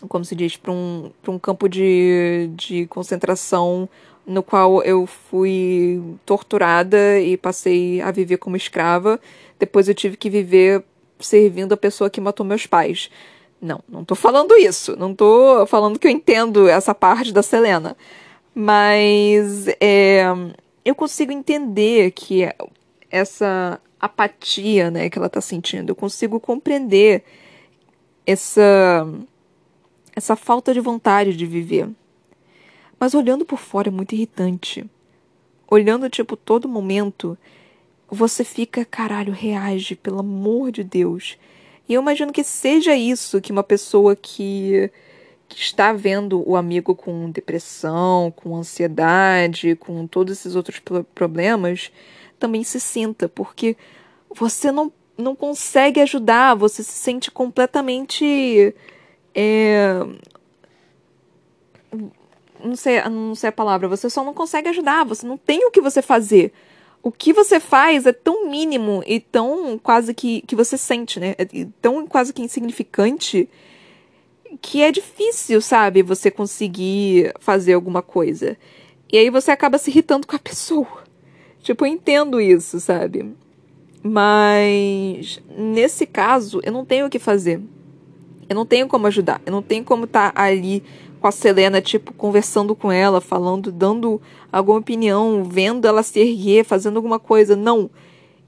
[0.08, 0.56] Como se diz?
[0.56, 3.88] Para um, um campo de, de concentração
[4.26, 9.18] no qual eu fui torturada e passei a viver como escrava.
[9.58, 10.84] Depois eu tive que viver
[11.18, 13.10] servindo a pessoa que matou meus pais.
[13.60, 14.96] Não, não tô falando isso.
[14.96, 17.96] Não tô falando que eu entendo essa parte da Selena.
[18.54, 20.24] Mas é,
[20.84, 22.48] eu consigo entender que
[23.10, 25.90] essa apatia né, que ela está sentindo.
[25.90, 27.24] Eu consigo compreender
[28.26, 29.06] essa,
[30.14, 31.88] essa falta de vontade de viver.
[32.98, 34.88] Mas olhando por fora é muito irritante.
[35.70, 37.36] Olhando, tipo, todo momento,
[38.08, 41.36] você fica, caralho, reage, pelo amor de Deus.
[41.88, 44.90] E eu imagino que seja isso que uma pessoa que,
[45.48, 50.80] que está vendo o amigo com depressão, com ansiedade, com todos esses outros
[51.14, 51.90] problemas,
[52.38, 53.76] também se sinta, porque
[54.34, 58.74] você não, não consegue ajudar, você se sente completamente.
[59.34, 60.00] É,
[62.62, 65.70] não sei, não sei a palavra, você só não consegue ajudar, você não tem o
[65.70, 66.52] que você fazer.
[67.02, 71.34] O que você faz é tão mínimo e tão quase que, que você sente, né?
[71.38, 71.46] É
[71.80, 73.48] tão quase que insignificante
[74.60, 78.56] que é difícil, sabe, você conseguir fazer alguma coisa.
[79.10, 81.04] E aí você acaba se irritando com a pessoa.
[81.62, 83.34] Tipo, eu entendo isso, sabe?
[84.02, 87.60] Mas nesse caso, eu não tenho o que fazer.
[88.48, 89.40] Eu não tenho como ajudar.
[89.44, 90.82] Eu não tenho como estar tá ali
[91.18, 96.64] com a Selena, tipo, conversando com ela, falando, dando alguma opinião, vendo ela se erguer,
[96.64, 97.54] fazendo alguma coisa.
[97.54, 97.90] Não.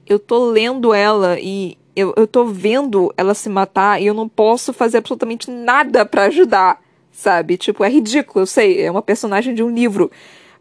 [0.07, 4.27] Eu tô lendo ela e eu, eu tô vendo ela se matar e eu não
[4.27, 7.57] posso fazer absolutamente nada para ajudar, sabe?
[7.57, 10.09] Tipo, é ridículo, eu sei, é uma personagem de um livro.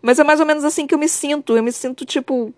[0.03, 1.57] Mas é mais ou menos assim que eu me sinto.
[1.57, 2.53] Eu me sinto tipo,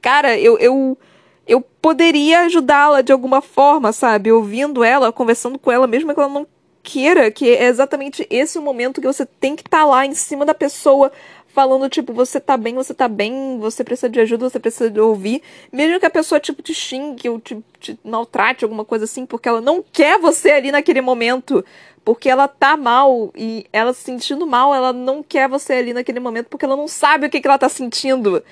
[0.00, 0.98] cara, eu eu,
[1.46, 4.32] eu poderia ajudá-la de alguma forma, sabe?
[4.32, 6.46] Ouvindo ela, conversando com ela, mesmo que ela não
[6.82, 10.14] queira, que é exatamente esse o momento que você tem que estar tá lá em
[10.14, 11.12] cima da pessoa,
[11.52, 15.00] falando, tipo, você tá bem, você tá bem, você precisa de ajuda, você precisa de
[15.00, 15.42] ouvir.
[15.72, 19.48] Mesmo que a pessoa, tipo, te xingue ou te, te maltrate, alguma coisa assim, porque
[19.48, 21.64] ela não quer você ali naquele momento
[22.04, 26.18] porque ela tá mal e ela se sentindo mal, ela não quer você ali naquele
[26.18, 28.42] momento porque ela não sabe o que, que ela tá sentindo.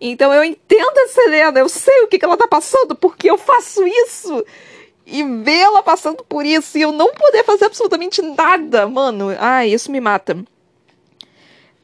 [0.00, 3.38] Então eu entendo a Selena, eu sei o que, que ela tá passando porque eu
[3.38, 4.44] faço isso.
[5.06, 9.90] E vê-la passando por isso e eu não poder fazer absolutamente nada, mano, ai, isso
[9.90, 10.36] me mata.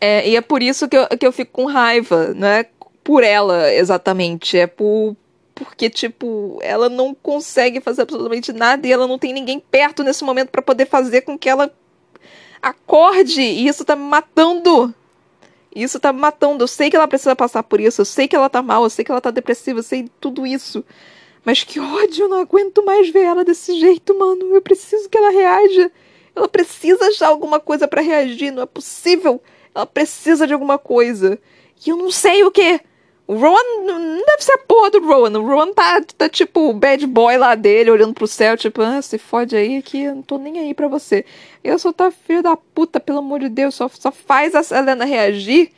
[0.00, 2.66] É, e é por isso que eu, que eu fico com raiva, não é
[3.04, 5.16] por ela exatamente, é por,
[5.54, 10.24] porque, tipo, ela não consegue fazer absolutamente nada e ela não tem ninguém perto nesse
[10.24, 11.72] momento para poder fazer com que ela
[12.60, 13.42] acorde.
[13.42, 14.94] E isso tá me matando.
[15.74, 16.64] Isso tá me matando.
[16.64, 18.00] Eu sei que ela precisa passar por isso.
[18.00, 18.82] Eu sei que ela tá mal.
[18.84, 19.80] Eu sei que ela tá depressiva.
[19.80, 20.84] Eu sei tudo isso.
[21.44, 22.24] Mas que ódio.
[22.24, 24.54] Eu não aguento mais ver ela desse jeito, mano.
[24.54, 25.90] Eu preciso que ela reaja.
[26.34, 28.50] Ela precisa achar alguma coisa para reagir.
[28.50, 29.42] Não é possível.
[29.74, 31.38] Ela precisa de alguma coisa.
[31.84, 32.80] E eu não sei o que.
[33.26, 35.38] O Rowan não deve ser a porra do Rowan.
[35.38, 39.00] O Rowan tá, tá tipo o bad boy lá dele, olhando pro céu, tipo, ah,
[39.00, 41.24] se fode aí que eu não tô nem aí pra você.
[41.62, 43.74] Eu sou tua filha da puta, pelo amor de Deus.
[43.74, 45.70] Só, só faz a Helena reagir,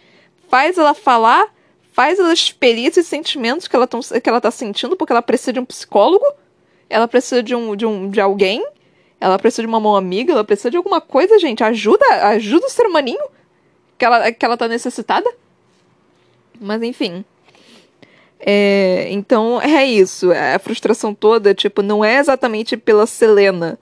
[0.48, 1.46] faz ela falar,
[1.94, 5.52] faz ela expelir esses sentimentos que ela, tão, que ela tá sentindo, porque ela precisa
[5.52, 6.24] de um psicólogo,
[6.90, 8.66] ela precisa de, um, de, um, de alguém,
[9.20, 11.62] ela precisa de uma mão amiga, ela precisa de alguma coisa, gente.
[11.62, 13.24] Ajuda, ajuda o ser humaninho
[13.96, 15.32] que ela, que ela tá necessitada.
[16.60, 17.24] Mas enfim.
[18.40, 20.32] É, então é isso.
[20.32, 23.78] A frustração toda, tipo, não é exatamente pela Selena.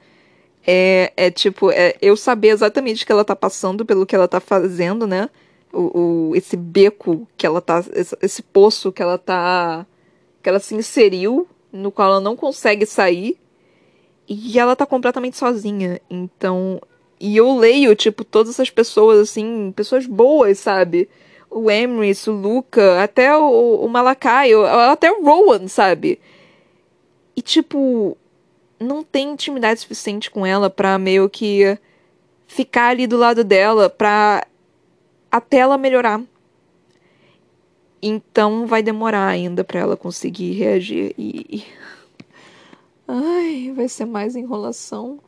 [0.66, 4.28] É, é tipo, é eu saber exatamente o que ela tá passando pelo que ela
[4.28, 5.30] tá fazendo, né?
[5.72, 7.84] O, o, esse beco que ela tá.
[7.94, 9.86] Esse, esse poço que ela tá.
[10.42, 13.38] que ela se inseriu, no qual ela não consegue sair.
[14.28, 16.00] E ela tá completamente sozinha.
[16.10, 16.80] Então.
[17.18, 21.08] E eu leio, tipo, todas essas pessoas, assim, pessoas boas, sabe?
[21.52, 24.50] o Emrys, o Luca, até o, o Malakai,
[24.90, 26.18] até o Rowan, sabe?
[27.36, 28.16] E, tipo,
[28.80, 31.78] não tem intimidade suficiente com ela pra meio que
[32.46, 34.46] ficar ali do lado dela pra
[35.32, 36.22] até ela melhorar.
[38.02, 41.64] Então vai demorar ainda para ela conseguir reagir e
[43.08, 45.18] ai, vai ser mais enrolação.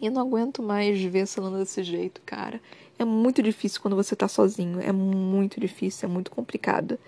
[0.00, 2.60] Eu não aguento mais ver essa Lana desse jeito, cara.
[2.98, 4.80] É muito difícil quando você tá sozinho.
[4.80, 6.98] É muito difícil, é muito complicado.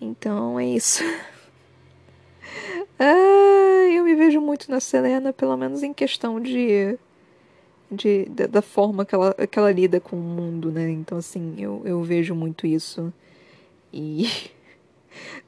[0.00, 1.02] Então é isso.
[2.98, 6.98] ah, eu me vejo muito na Selena, pelo menos em questão de.
[7.90, 10.90] De da, forma que ela, que ela lida com o mundo, né?
[10.90, 13.12] Então, assim, eu, eu vejo muito isso.
[13.92, 14.28] E.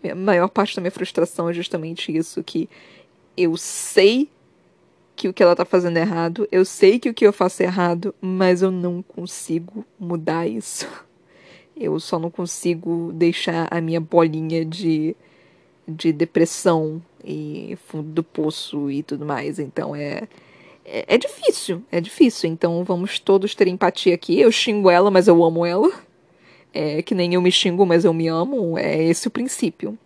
[0.10, 2.68] a maior parte da minha frustração é justamente isso: que
[3.36, 4.28] eu sei
[5.18, 7.62] que o que ela tá fazendo é errado, eu sei que o que eu faço
[7.62, 10.86] é errado, mas eu não consigo mudar isso.
[11.80, 15.14] Eu só não consigo deixar a minha bolinha de,
[15.86, 19.60] de depressão e fundo do poço e tudo mais.
[19.60, 20.26] Então é,
[20.90, 22.50] é, é difícil, é difícil.
[22.50, 24.40] Então vamos todos ter empatia aqui.
[24.40, 25.90] Eu xingo ela, mas eu amo ela.
[26.72, 28.78] É que nem eu me xingo, mas eu me amo.
[28.78, 29.98] É esse o princípio.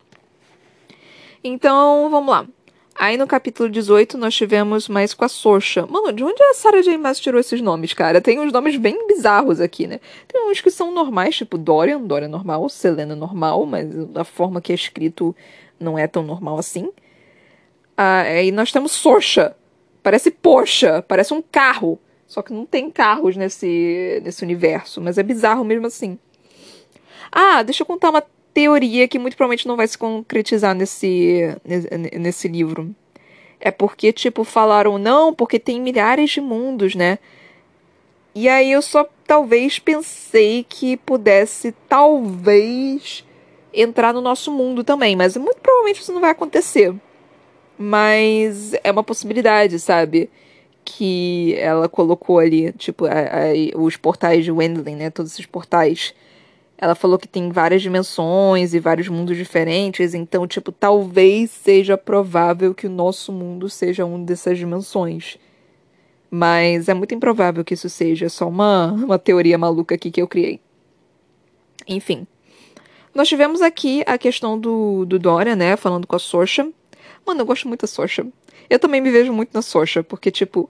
[1.42, 2.46] Então vamos lá.
[2.94, 5.86] Aí no capítulo 18 nós tivemos mais com a Sorcha.
[5.86, 6.98] Mano, de onde a Sarah J.
[6.98, 8.20] Maas tirou esses nomes, cara?
[8.20, 9.98] Tem uns nomes bem bizarros aqui, né?
[10.28, 14.72] Tem uns que são normais, tipo Dorian, Dorian normal, Selena normal, mas da forma que
[14.72, 15.34] é escrito
[15.80, 16.90] não é tão normal assim.
[17.96, 19.56] Ah, aí nós temos Sorcha.
[20.02, 21.98] Parece Porsche, parece um carro.
[22.26, 26.18] Só que não tem carros nesse, nesse universo, mas é bizarro mesmo assim.
[27.30, 28.24] Ah, deixa eu contar uma
[28.54, 31.54] teoria que muito provavelmente não vai se concretizar nesse,
[32.18, 32.94] nesse livro.
[33.60, 37.18] É porque, tipo, falaram não, porque tem milhares de mundos, né?
[38.34, 43.24] E aí eu só talvez pensei que pudesse, talvez,
[43.72, 45.14] entrar no nosso mundo também.
[45.14, 46.94] Mas muito provavelmente isso não vai acontecer.
[47.78, 50.30] Mas é uma possibilidade, sabe?
[50.84, 55.10] Que ela colocou ali, tipo, a, a, os portais de Wendling, né?
[55.10, 56.14] Todos esses portais
[56.82, 62.74] ela falou que tem várias dimensões e vários mundos diferentes, então, tipo, talvez seja provável
[62.74, 65.38] que o nosso mundo seja uma dessas dimensões.
[66.28, 70.26] Mas é muito improvável que isso seja só uma, uma teoria maluca aqui que eu
[70.26, 70.58] criei.
[71.86, 72.26] Enfim.
[73.14, 75.76] Nós tivemos aqui a questão do, do Dória, né?
[75.76, 76.68] Falando com a Sorcha.
[77.26, 78.26] Mano, eu gosto muito da Sorcha.
[78.68, 80.68] Eu também me vejo muito na Sorcha, porque, tipo,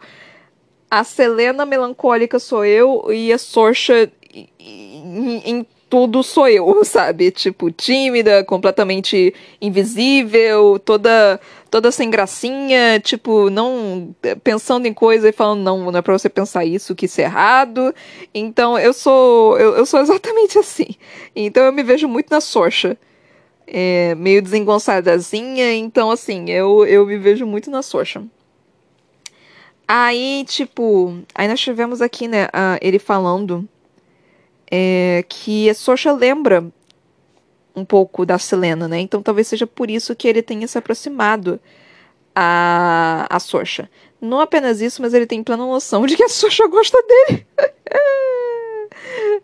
[0.91, 7.31] a Selena melancólica sou eu e a Sorcha em, em tudo sou eu, sabe?
[7.31, 11.39] Tipo, tímida, completamente invisível, toda
[11.71, 16.29] toda sem gracinha, tipo, não pensando em coisa e falando, não, não é pra você
[16.29, 17.95] pensar isso, que isso é errado.
[18.35, 19.59] Então eu sou.
[19.59, 20.89] Eu, eu sou exatamente assim.
[21.35, 22.97] Então eu me vejo muito na sorcha.
[23.75, 28.23] É, meio desengonçadazinha, então assim, eu, eu me vejo muito na sorcha.
[29.89, 33.67] Aí, tipo, aí nós tivemos aqui, né, uh, ele falando
[34.71, 36.65] é, que a Socha lembra
[37.77, 39.01] um pouco da Selena, né?
[39.01, 41.61] Então talvez seja por isso que ele tenha se aproximado
[42.35, 43.91] a, a Socha.
[44.19, 47.47] Não apenas isso, mas ele tem plena noção de que a Socha gosta dele.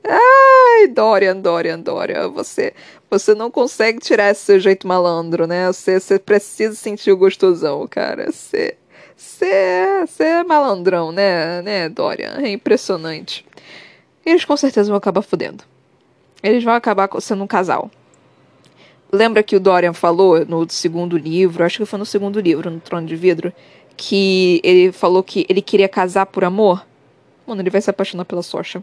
[0.05, 2.73] Ai, Dorian, Dorian, Dorian, você,
[3.11, 5.67] você não consegue tirar esse seu jeito malandro, né?
[5.69, 8.31] Você, você precisa sentir o gostosão, cara.
[8.31, 8.77] Você,
[9.17, 12.39] você, você é malandrão, né, né, Dorian?
[12.43, 13.45] É impressionante
[14.31, 15.65] eles com certeza vão acabar fudendo.
[16.43, 17.91] Eles vão acabar sendo um casal.
[19.11, 22.79] Lembra que o Dorian falou no segundo livro, acho que foi no segundo livro, no
[22.79, 23.53] Trono de Vidro,
[23.97, 26.87] que ele falou que ele queria casar por amor?
[27.47, 28.83] Mano, ele vai se apaixonar pela Sorcha.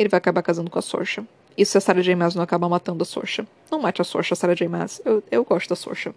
[0.00, 1.22] Ele vai acabar casando com a Sorcha.
[1.58, 2.14] E se a Sarah J.
[2.14, 3.46] Maas não acabar matando a Sorcha?
[3.70, 4.66] Não mate a Sorcha, Sarah J.
[4.66, 4.98] Maas.
[5.04, 6.14] Eu, eu gosto da Sorcha.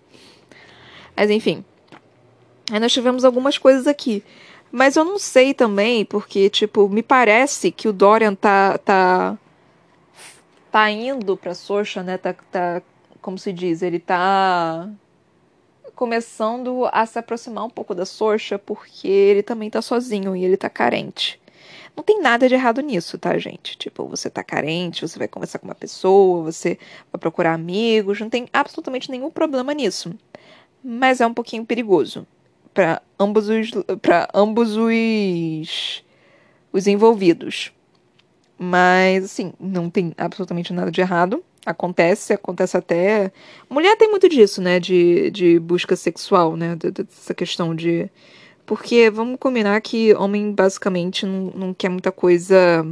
[1.13, 1.65] Mas enfim.
[2.71, 4.23] Aí nós tivemos algumas coisas aqui.
[4.71, 8.77] Mas eu não sei também, porque, tipo, me parece que o Dorian tá.
[8.77, 9.37] tá.
[10.71, 12.17] tá indo pra Sorcha, né?
[12.17, 12.81] Tá, tá.
[13.21, 13.81] Como se diz?
[13.81, 14.89] Ele tá
[15.93, 20.55] começando a se aproximar um pouco da Sorcha porque ele também tá sozinho e ele
[20.55, 21.42] tá carente.
[21.95, 23.77] Não tem nada de errado nisso, tá, gente?
[23.77, 26.77] Tipo, você tá carente, você vai conversar com uma pessoa, você
[27.11, 30.13] vai procurar amigos, não tem absolutamente nenhum problema nisso.
[30.83, 32.27] Mas é um pouquinho perigoso
[32.73, 33.69] para ambos os
[34.01, 36.03] para ambos os
[36.71, 37.71] os envolvidos.
[38.57, 41.43] Mas assim, não tem absolutamente nada de errado.
[41.65, 43.31] Acontece, acontece até.
[43.69, 44.79] Mulher tem muito disso, né?
[44.79, 46.75] De, de busca sexual, né?
[46.75, 48.09] Dessa questão de.
[48.65, 52.85] Porque vamos combinar que homem basicamente não, não quer muita coisa.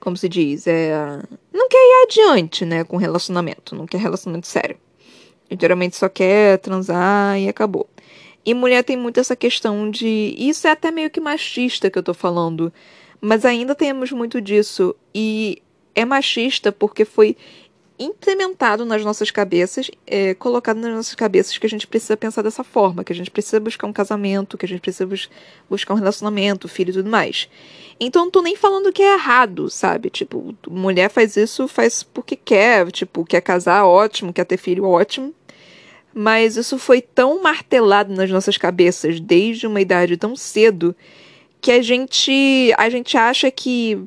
[0.00, 0.66] Como se diz?
[0.66, 1.22] É,
[1.52, 2.84] não quer ir adiante, né?
[2.84, 3.74] Com relacionamento.
[3.74, 4.76] Não quer relacionamento sério.
[5.50, 7.88] E, geralmente só quer transar e acabou.
[8.44, 10.34] E mulher tem muito essa questão de.
[10.36, 12.72] Isso é até meio que machista que eu tô falando.
[13.20, 14.94] Mas ainda temos muito disso.
[15.14, 15.62] E
[15.94, 17.36] é machista porque foi
[17.98, 22.64] implementado nas nossas cabeças, é, colocado nas nossas cabeças que a gente precisa pensar dessa
[22.64, 25.30] forma, que a gente precisa buscar um casamento, que a gente precisa bus
[25.70, 27.48] buscar um relacionamento, filho e tudo mais.
[28.00, 30.10] Então não tô nem falando que é errado, sabe?
[30.10, 35.32] Tipo, mulher faz isso, faz porque quer, tipo, quer casar, ótimo, quer ter filho, ótimo.
[36.12, 40.94] Mas isso foi tão martelado nas nossas cabeças desde uma idade tão cedo
[41.60, 43.98] que a gente a gente acha que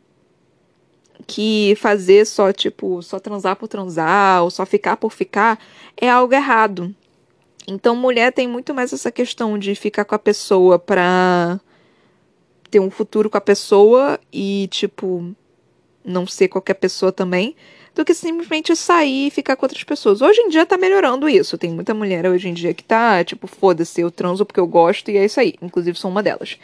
[1.28, 5.60] que fazer só, tipo, só transar por transar ou só ficar por ficar
[5.98, 6.96] é algo errado.
[7.68, 11.60] Então, mulher tem muito mais essa questão de ficar com a pessoa pra
[12.72, 15.36] ter um futuro com a pessoa e, tipo,
[16.04, 17.56] não ser qualquer pessoa também,
[17.94, 20.22] do que simplesmente sair e ficar com outras pessoas.
[20.22, 21.58] Hoje em dia tá melhorando isso.
[21.58, 25.12] Tem muita mulher hoje em dia que tá, tipo, foda-se, eu transo porque eu gosto
[25.12, 25.56] e é isso aí.
[25.62, 26.58] Inclusive, sou uma delas.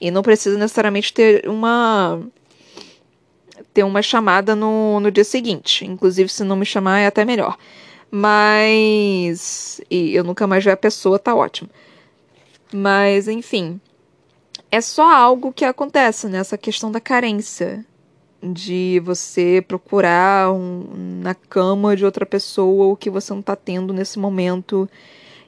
[0.00, 2.22] E não precisa necessariamente ter uma
[3.72, 5.84] ter uma chamada no, no dia seguinte.
[5.84, 7.56] Inclusive, se não me chamar, é até melhor.
[8.10, 9.80] Mas.
[9.90, 11.68] E eu nunca mais ver a pessoa, tá ótimo.
[12.72, 13.80] Mas, enfim.
[14.70, 16.58] É só algo que acontece nessa né?
[16.60, 17.84] questão da carência.
[18.40, 23.92] De você procurar um, na cama de outra pessoa o que você não tá tendo
[23.92, 24.88] nesse momento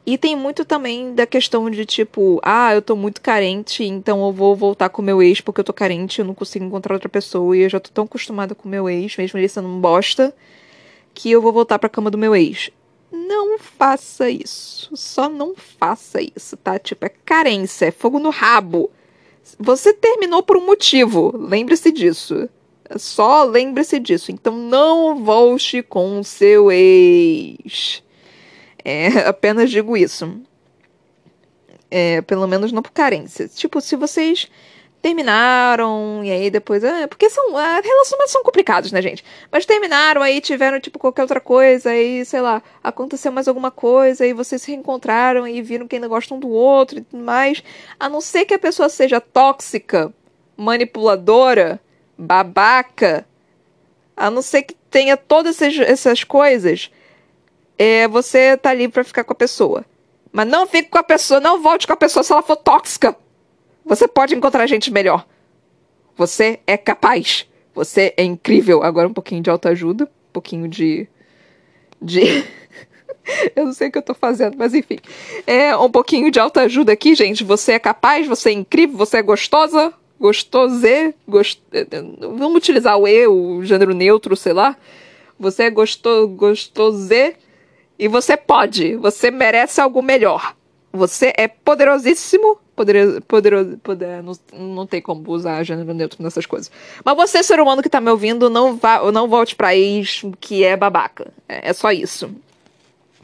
[0.06, 4.32] e tem muito também da questão de tipo, ah, eu tô muito carente, então eu
[4.32, 7.56] vou voltar com meu ex porque eu tô carente, eu não consigo encontrar outra pessoa
[7.56, 10.34] e eu já tô tão acostumada com meu ex, mesmo ele sendo um bosta,
[11.14, 12.70] que eu vou voltar pra cama do meu ex.
[13.12, 14.90] Não faça isso.
[14.96, 16.78] Só não faça isso, tá?
[16.78, 18.90] Tipo, é carência, é fogo no rabo.
[19.58, 22.48] Você terminou por um motivo, lembre-se disso.
[22.96, 24.32] Só lembre-se disso.
[24.32, 28.02] Então não volte com seu ex.
[28.84, 30.40] É, apenas digo isso.
[31.90, 33.48] É, pelo menos não por carência.
[33.48, 34.48] Tipo, se vocês
[35.00, 36.84] terminaram e aí depois.
[36.84, 37.58] É, porque são.
[37.58, 39.24] É, relacionamentos são complicados, né, gente?
[39.50, 44.26] Mas terminaram, aí tiveram, tipo, qualquer outra coisa, aí, sei lá, aconteceu mais alguma coisa,
[44.26, 47.62] e vocês se reencontraram e viram que ainda gostam do outro e tudo mais.
[47.98, 50.12] A não ser que a pessoa seja tóxica,
[50.56, 51.80] manipuladora,
[52.16, 53.26] babaca,
[54.16, 56.90] a não ser que tenha todas essas, essas coisas
[57.80, 59.86] é, você tá ali pra ficar com a pessoa.
[60.30, 63.16] Mas não fique com a pessoa, não volte com a pessoa se ela for tóxica.
[63.86, 65.26] Você pode encontrar gente melhor.
[66.14, 67.48] Você é capaz.
[67.74, 68.82] Você é incrível.
[68.82, 71.08] Agora um pouquinho de autoajuda, um pouquinho de.
[72.02, 72.20] de.
[73.56, 74.98] eu não sei o que eu tô fazendo, mas enfim.
[75.46, 77.42] É um pouquinho de autoajuda aqui, gente.
[77.44, 81.58] Você é capaz, você é incrível, você é gostosa, gostosê, gost...
[82.20, 84.76] vamos utilizar o E, o gênero neutro, sei lá.
[85.38, 86.28] Você é gosto...
[86.28, 87.36] gostosê
[88.00, 90.56] e você pode, você merece algo melhor.
[90.90, 92.58] Você é poderosíssimo.
[92.74, 93.20] Poderoso,
[93.82, 96.72] poder, não, não tem como usar gênero neutro nessas coisas.
[97.04, 100.64] Mas você, ser humano que tá me ouvindo, não, vá, não volte pra ex que
[100.64, 101.30] é babaca.
[101.46, 102.34] É, é só isso.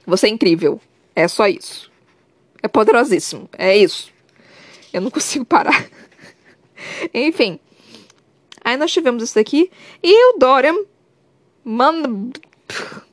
[0.07, 0.79] Você é incrível.
[1.15, 1.91] É só isso.
[2.63, 3.49] É poderosíssimo.
[3.57, 4.13] É isso.
[4.93, 5.87] Eu não consigo parar.
[7.15, 7.59] Enfim.
[8.63, 9.71] Aí nós tivemos isso daqui.
[10.03, 10.77] E o Dorian
[11.65, 12.11] manda.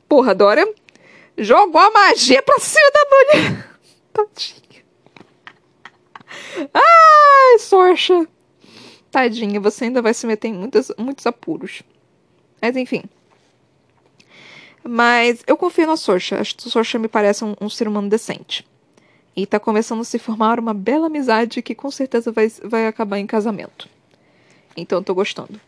[0.06, 0.68] Porra, Dorian
[1.36, 3.70] jogou a magia pra cima da mulher.
[4.12, 4.84] Tadinha.
[6.72, 8.26] Ai, Sorcha.
[9.10, 11.82] Tadinha, você ainda vai se meter em muitos, muitos apuros.
[12.60, 13.02] Mas enfim.
[14.82, 16.40] Mas eu confio na Sorcha.
[16.40, 18.66] A Sorcha me parece um, um, ser humano decente.
[19.36, 23.18] E tá começando a se formar uma bela amizade que com certeza vai, vai acabar
[23.18, 23.88] em casamento.
[24.76, 25.60] Então eu tô gostando.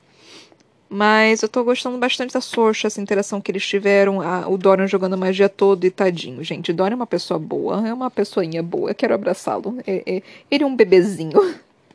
[0.89, 4.21] Mas eu tô gostando bastante da Sorcha, essa interação que eles tiveram.
[4.21, 6.43] A, o Dorian jogando magia todo e tadinho.
[6.45, 8.95] Gente, Dorian é uma pessoa boa, é uma pessoinha boa.
[8.95, 9.79] Quero abraçá-lo.
[9.87, 11.39] É, é, ele é um bebezinho.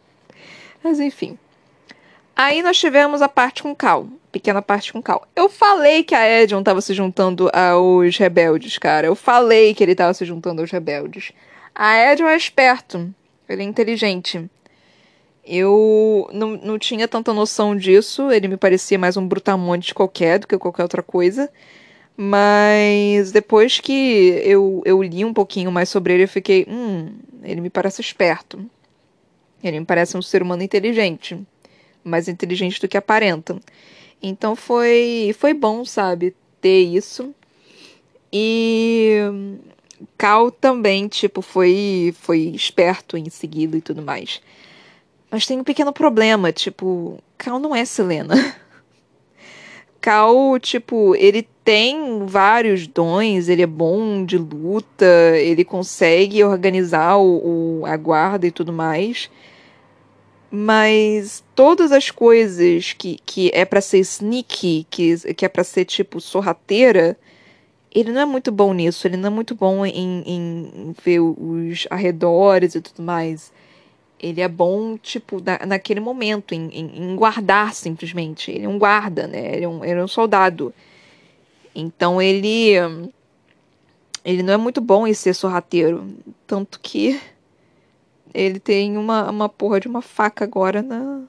[0.84, 1.38] Mas enfim.
[2.36, 4.08] Aí nós tivemos a parte com Cal.
[4.32, 5.28] Pequena parte com Cal.
[5.36, 9.08] Eu falei que a Edion tava se juntando aos rebeldes, cara.
[9.08, 11.32] Eu falei que ele tava se juntando aos rebeldes.
[11.76, 13.14] A Edion é esperto.
[13.48, 14.50] Ele é inteligente.
[15.44, 20.48] Eu não, não tinha tanta noção disso, ele me parecia mais um brutamonte qualquer do
[20.48, 21.50] que qualquer outra coisa.
[22.16, 27.62] Mas depois que eu, eu li um pouquinho mais sobre ele, eu fiquei, hum, ele
[27.62, 28.64] me parece esperto.
[29.64, 31.40] Ele me parece um ser humano inteligente.
[32.04, 33.60] Mais inteligente do que aparenta.
[34.22, 37.34] Então foi, foi bom, sabe, ter isso.
[38.32, 39.18] E
[40.18, 44.42] Cal também, tipo, foi, foi esperto em seguida e tudo mais.
[45.32, 48.36] Mas tem um pequeno problema, tipo, Cal não é Selena.
[50.02, 55.06] Cal, tipo, ele tem vários dons, ele é bom de luta,
[55.38, 59.30] ele consegue organizar o, o, a guarda e tudo mais.
[60.52, 65.86] Mas todas as coisas que, que é para ser sneaky, que, que é para ser
[65.86, 67.18] tipo sorrateira,
[67.94, 69.08] ele não é muito bom nisso.
[69.08, 73.54] Ele não é muito bom em, em ver os arredores e tudo mais.
[74.22, 78.52] Ele é bom, tipo, na, naquele momento, em, em, em, guardar simplesmente.
[78.52, 79.56] Ele é um guarda, né?
[79.56, 80.72] Ele é um, ele é um soldado.
[81.74, 82.74] Então ele.
[84.24, 86.16] Ele não é muito bom em ser sorrateiro.
[86.46, 87.20] Tanto que
[88.32, 91.24] ele tem uma, uma porra de uma faca agora na,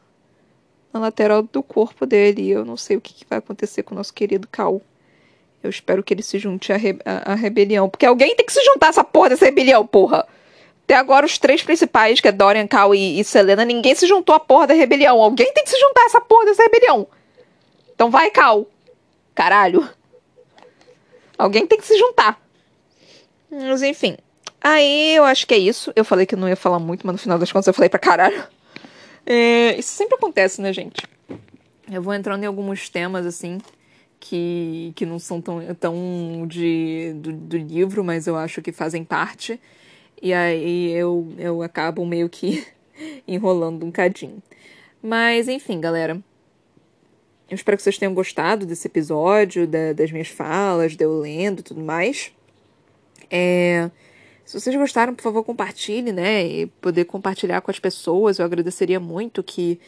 [0.93, 2.43] na lateral do corpo dele.
[2.43, 4.83] E eu não sei o que, que vai acontecer com o nosso querido Cal.
[5.63, 7.89] Eu espero que ele se junte à, re, à, à rebelião.
[7.89, 10.29] Porque alguém tem que se juntar a essa porra dessa rebelião, porra!
[10.85, 14.35] Até agora, os três principais, que é Dorian, Cal e, e Selena, ninguém se juntou
[14.35, 15.23] à porra da rebelião.
[15.23, 17.07] Alguém tem que se juntar a essa porra dessa rebelião.
[17.95, 18.67] Então vai, Cal.
[19.35, 19.89] Caralho.
[21.39, 22.41] Alguém tem que se juntar.
[23.51, 24.17] Mas enfim.
[24.61, 25.93] Aí eu acho que é isso.
[25.97, 27.99] Eu falei que não ia falar muito, mas no final das contas eu falei pra
[27.99, 28.45] caralho.
[29.27, 31.03] É, isso sempre acontece, né, gente?
[31.91, 33.59] Eu vou entrando em alguns temas, assim,
[34.19, 39.05] que, que não são tão, tão de, do, do livro, mas eu acho que fazem
[39.05, 39.61] parte.
[40.23, 42.65] E aí eu, eu acabo meio que
[43.27, 44.41] enrolando um cadinho.
[45.03, 46.23] Mas, enfim, galera.
[47.51, 51.59] Eu espero que vocês tenham gostado desse episódio, da, das minhas falas, de eu lendo
[51.59, 52.33] e tudo mais.
[53.29, 53.91] É.
[54.45, 56.47] Se vocês gostaram, por favor, compartilhe, né?
[56.47, 58.39] E poder compartilhar com as pessoas.
[58.39, 59.81] Eu agradeceria muito que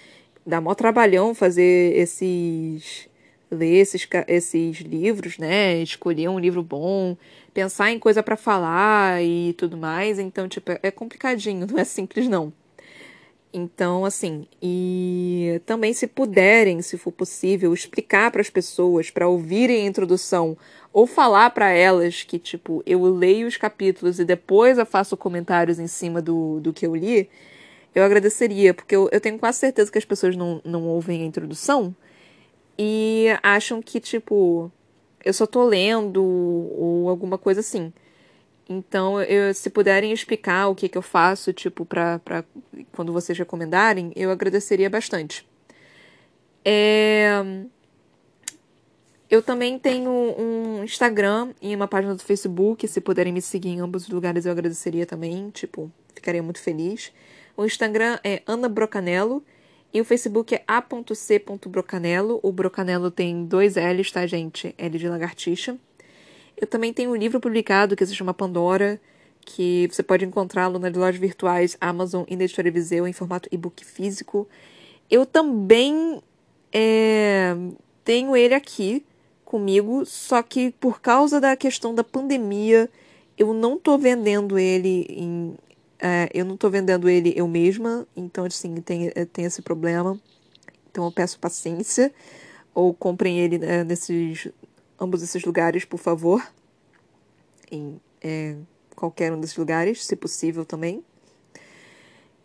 [0.45, 3.09] dá mó trabalhão fazer esses.
[3.51, 5.83] Ler esses, esses livros, né?
[5.83, 7.17] Escolher um livro bom,
[7.53, 10.19] pensar em coisa para falar e tudo mais.
[10.19, 12.53] Então, tipo, é complicadinho, não é simples, não.
[13.57, 19.85] Então, assim, e também se puderem, se for possível, explicar para as pessoas, para ouvirem
[19.85, 20.57] a introdução
[20.93, 25.79] ou falar para elas que, tipo, eu leio os capítulos e depois eu faço comentários
[25.79, 27.31] em cima do, do que eu li,
[27.95, 31.25] eu agradeceria, porque eu, eu tenho quase certeza que as pessoas não, não ouvem a
[31.25, 31.95] introdução
[32.79, 34.71] e acham que, tipo,
[35.25, 37.93] eu só tô lendo ou alguma coisa assim.
[38.69, 42.45] Então, eu, se puderem explicar o que, que eu faço, tipo, pra, pra
[42.93, 45.47] quando vocês recomendarem, eu agradeceria bastante.
[46.65, 47.43] É...
[49.31, 52.87] Eu também tenho um Instagram e uma página do Facebook.
[52.87, 55.51] Se puderem me seguir em ambos os lugares, eu agradeceria também.
[55.51, 57.13] Tipo, ficaria muito feliz.
[57.57, 59.45] O Instagram é Ana Brocanello
[59.95, 62.41] e o Facebook é a.c.brocanello.
[62.43, 64.75] O Brocanello tem dois L's, tá, gente?
[64.77, 65.79] L de lagartixa.
[66.61, 69.01] Eu também tenho um livro publicado que se chama Pandora,
[69.45, 73.85] que você pode encontrá-lo nas lojas virtuais Amazon e na Editora Viseu em formato e-book
[73.85, 74.49] físico.
[75.09, 76.21] Eu também
[76.73, 77.55] é,
[78.05, 79.05] tenho ele aqui
[79.45, 82.91] comigo, só que por causa da questão da pandemia,
[83.39, 85.55] eu não tô vendendo ele em.
[85.99, 90.19] É, eu não tô vendendo ele eu mesma, então assim, tem, é, tem esse problema.
[90.91, 92.13] Então eu peço paciência.
[92.75, 94.49] Ou comprem ele é, nesses.
[95.01, 96.47] ambos esses lugares, por favor.
[97.71, 98.57] Em é,
[98.95, 101.05] qualquer um desses lugares, se possível também.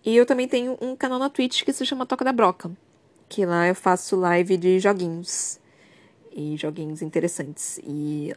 [0.06, 2.72] E eu também tenho um canal na Twitch que se chama Toca da Broca.
[3.28, 5.60] Que lá eu faço live de joguinhos
[6.32, 7.80] e joguinhos interessantes.
[7.84, 8.34] E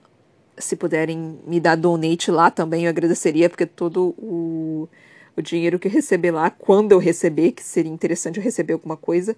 [0.59, 4.89] se puderem me dar donate lá também, eu agradeceria, porque todo o,
[5.37, 8.97] o dinheiro que eu receber lá, quando eu receber, que seria interessante eu receber alguma
[8.97, 9.37] coisa,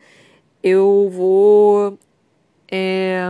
[0.62, 1.98] eu vou
[2.70, 3.26] é,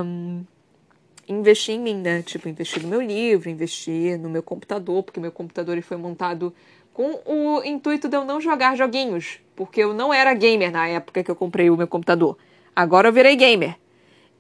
[1.29, 2.23] investir em mim, né?
[2.23, 6.55] Tipo, investir no meu livro, investir no meu computador, porque meu computador foi montado
[6.93, 11.25] com o intuito de eu não jogar joguinhos, porque eu não era gamer na época
[11.25, 12.39] que eu comprei o meu computador.
[12.75, 13.77] Agora eu virei gamer.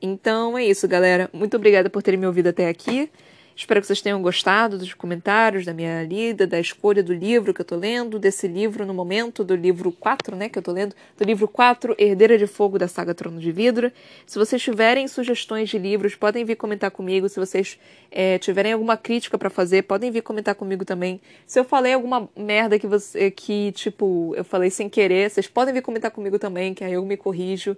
[0.01, 1.29] Então é isso, galera.
[1.33, 3.11] Muito obrigada por terem me ouvido até aqui.
[3.57, 7.61] Espero que vocês tenham gostado dos comentários, da minha lida, da escolha do livro que
[7.61, 10.93] eu tô lendo, desse livro no momento, do livro 4, né, que eu tô lendo,
[11.17, 13.93] do livro 4, Herdeira de Fogo, da saga Trono de Vidro.
[14.27, 17.29] Se vocês tiverem sugestões de livros, podem vir comentar comigo.
[17.29, 17.79] Se vocês
[18.11, 21.21] é, tiverem alguma crítica para fazer, podem vir comentar comigo também.
[21.47, 25.73] Se eu falei alguma merda que você, que, tipo, eu falei sem querer, vocês podem
[25.73, 27.77] vir comentar comigo também, que aí eu me corrijo.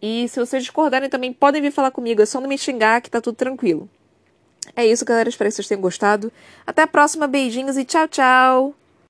[0.00, 2.22] E se vocês discordarem também, podem vir falar comigo.
[2.22, 3.90] É só não me xingar que tá tudo tranquilo.
[4.74, 5.28] É isso, galera.
[5.28, 6.32] Espero que vocês tenham gostado.
[6.66, 7.26] Até a próxima.
[7.26, 8.81] Beijinhos e tchau, tchau!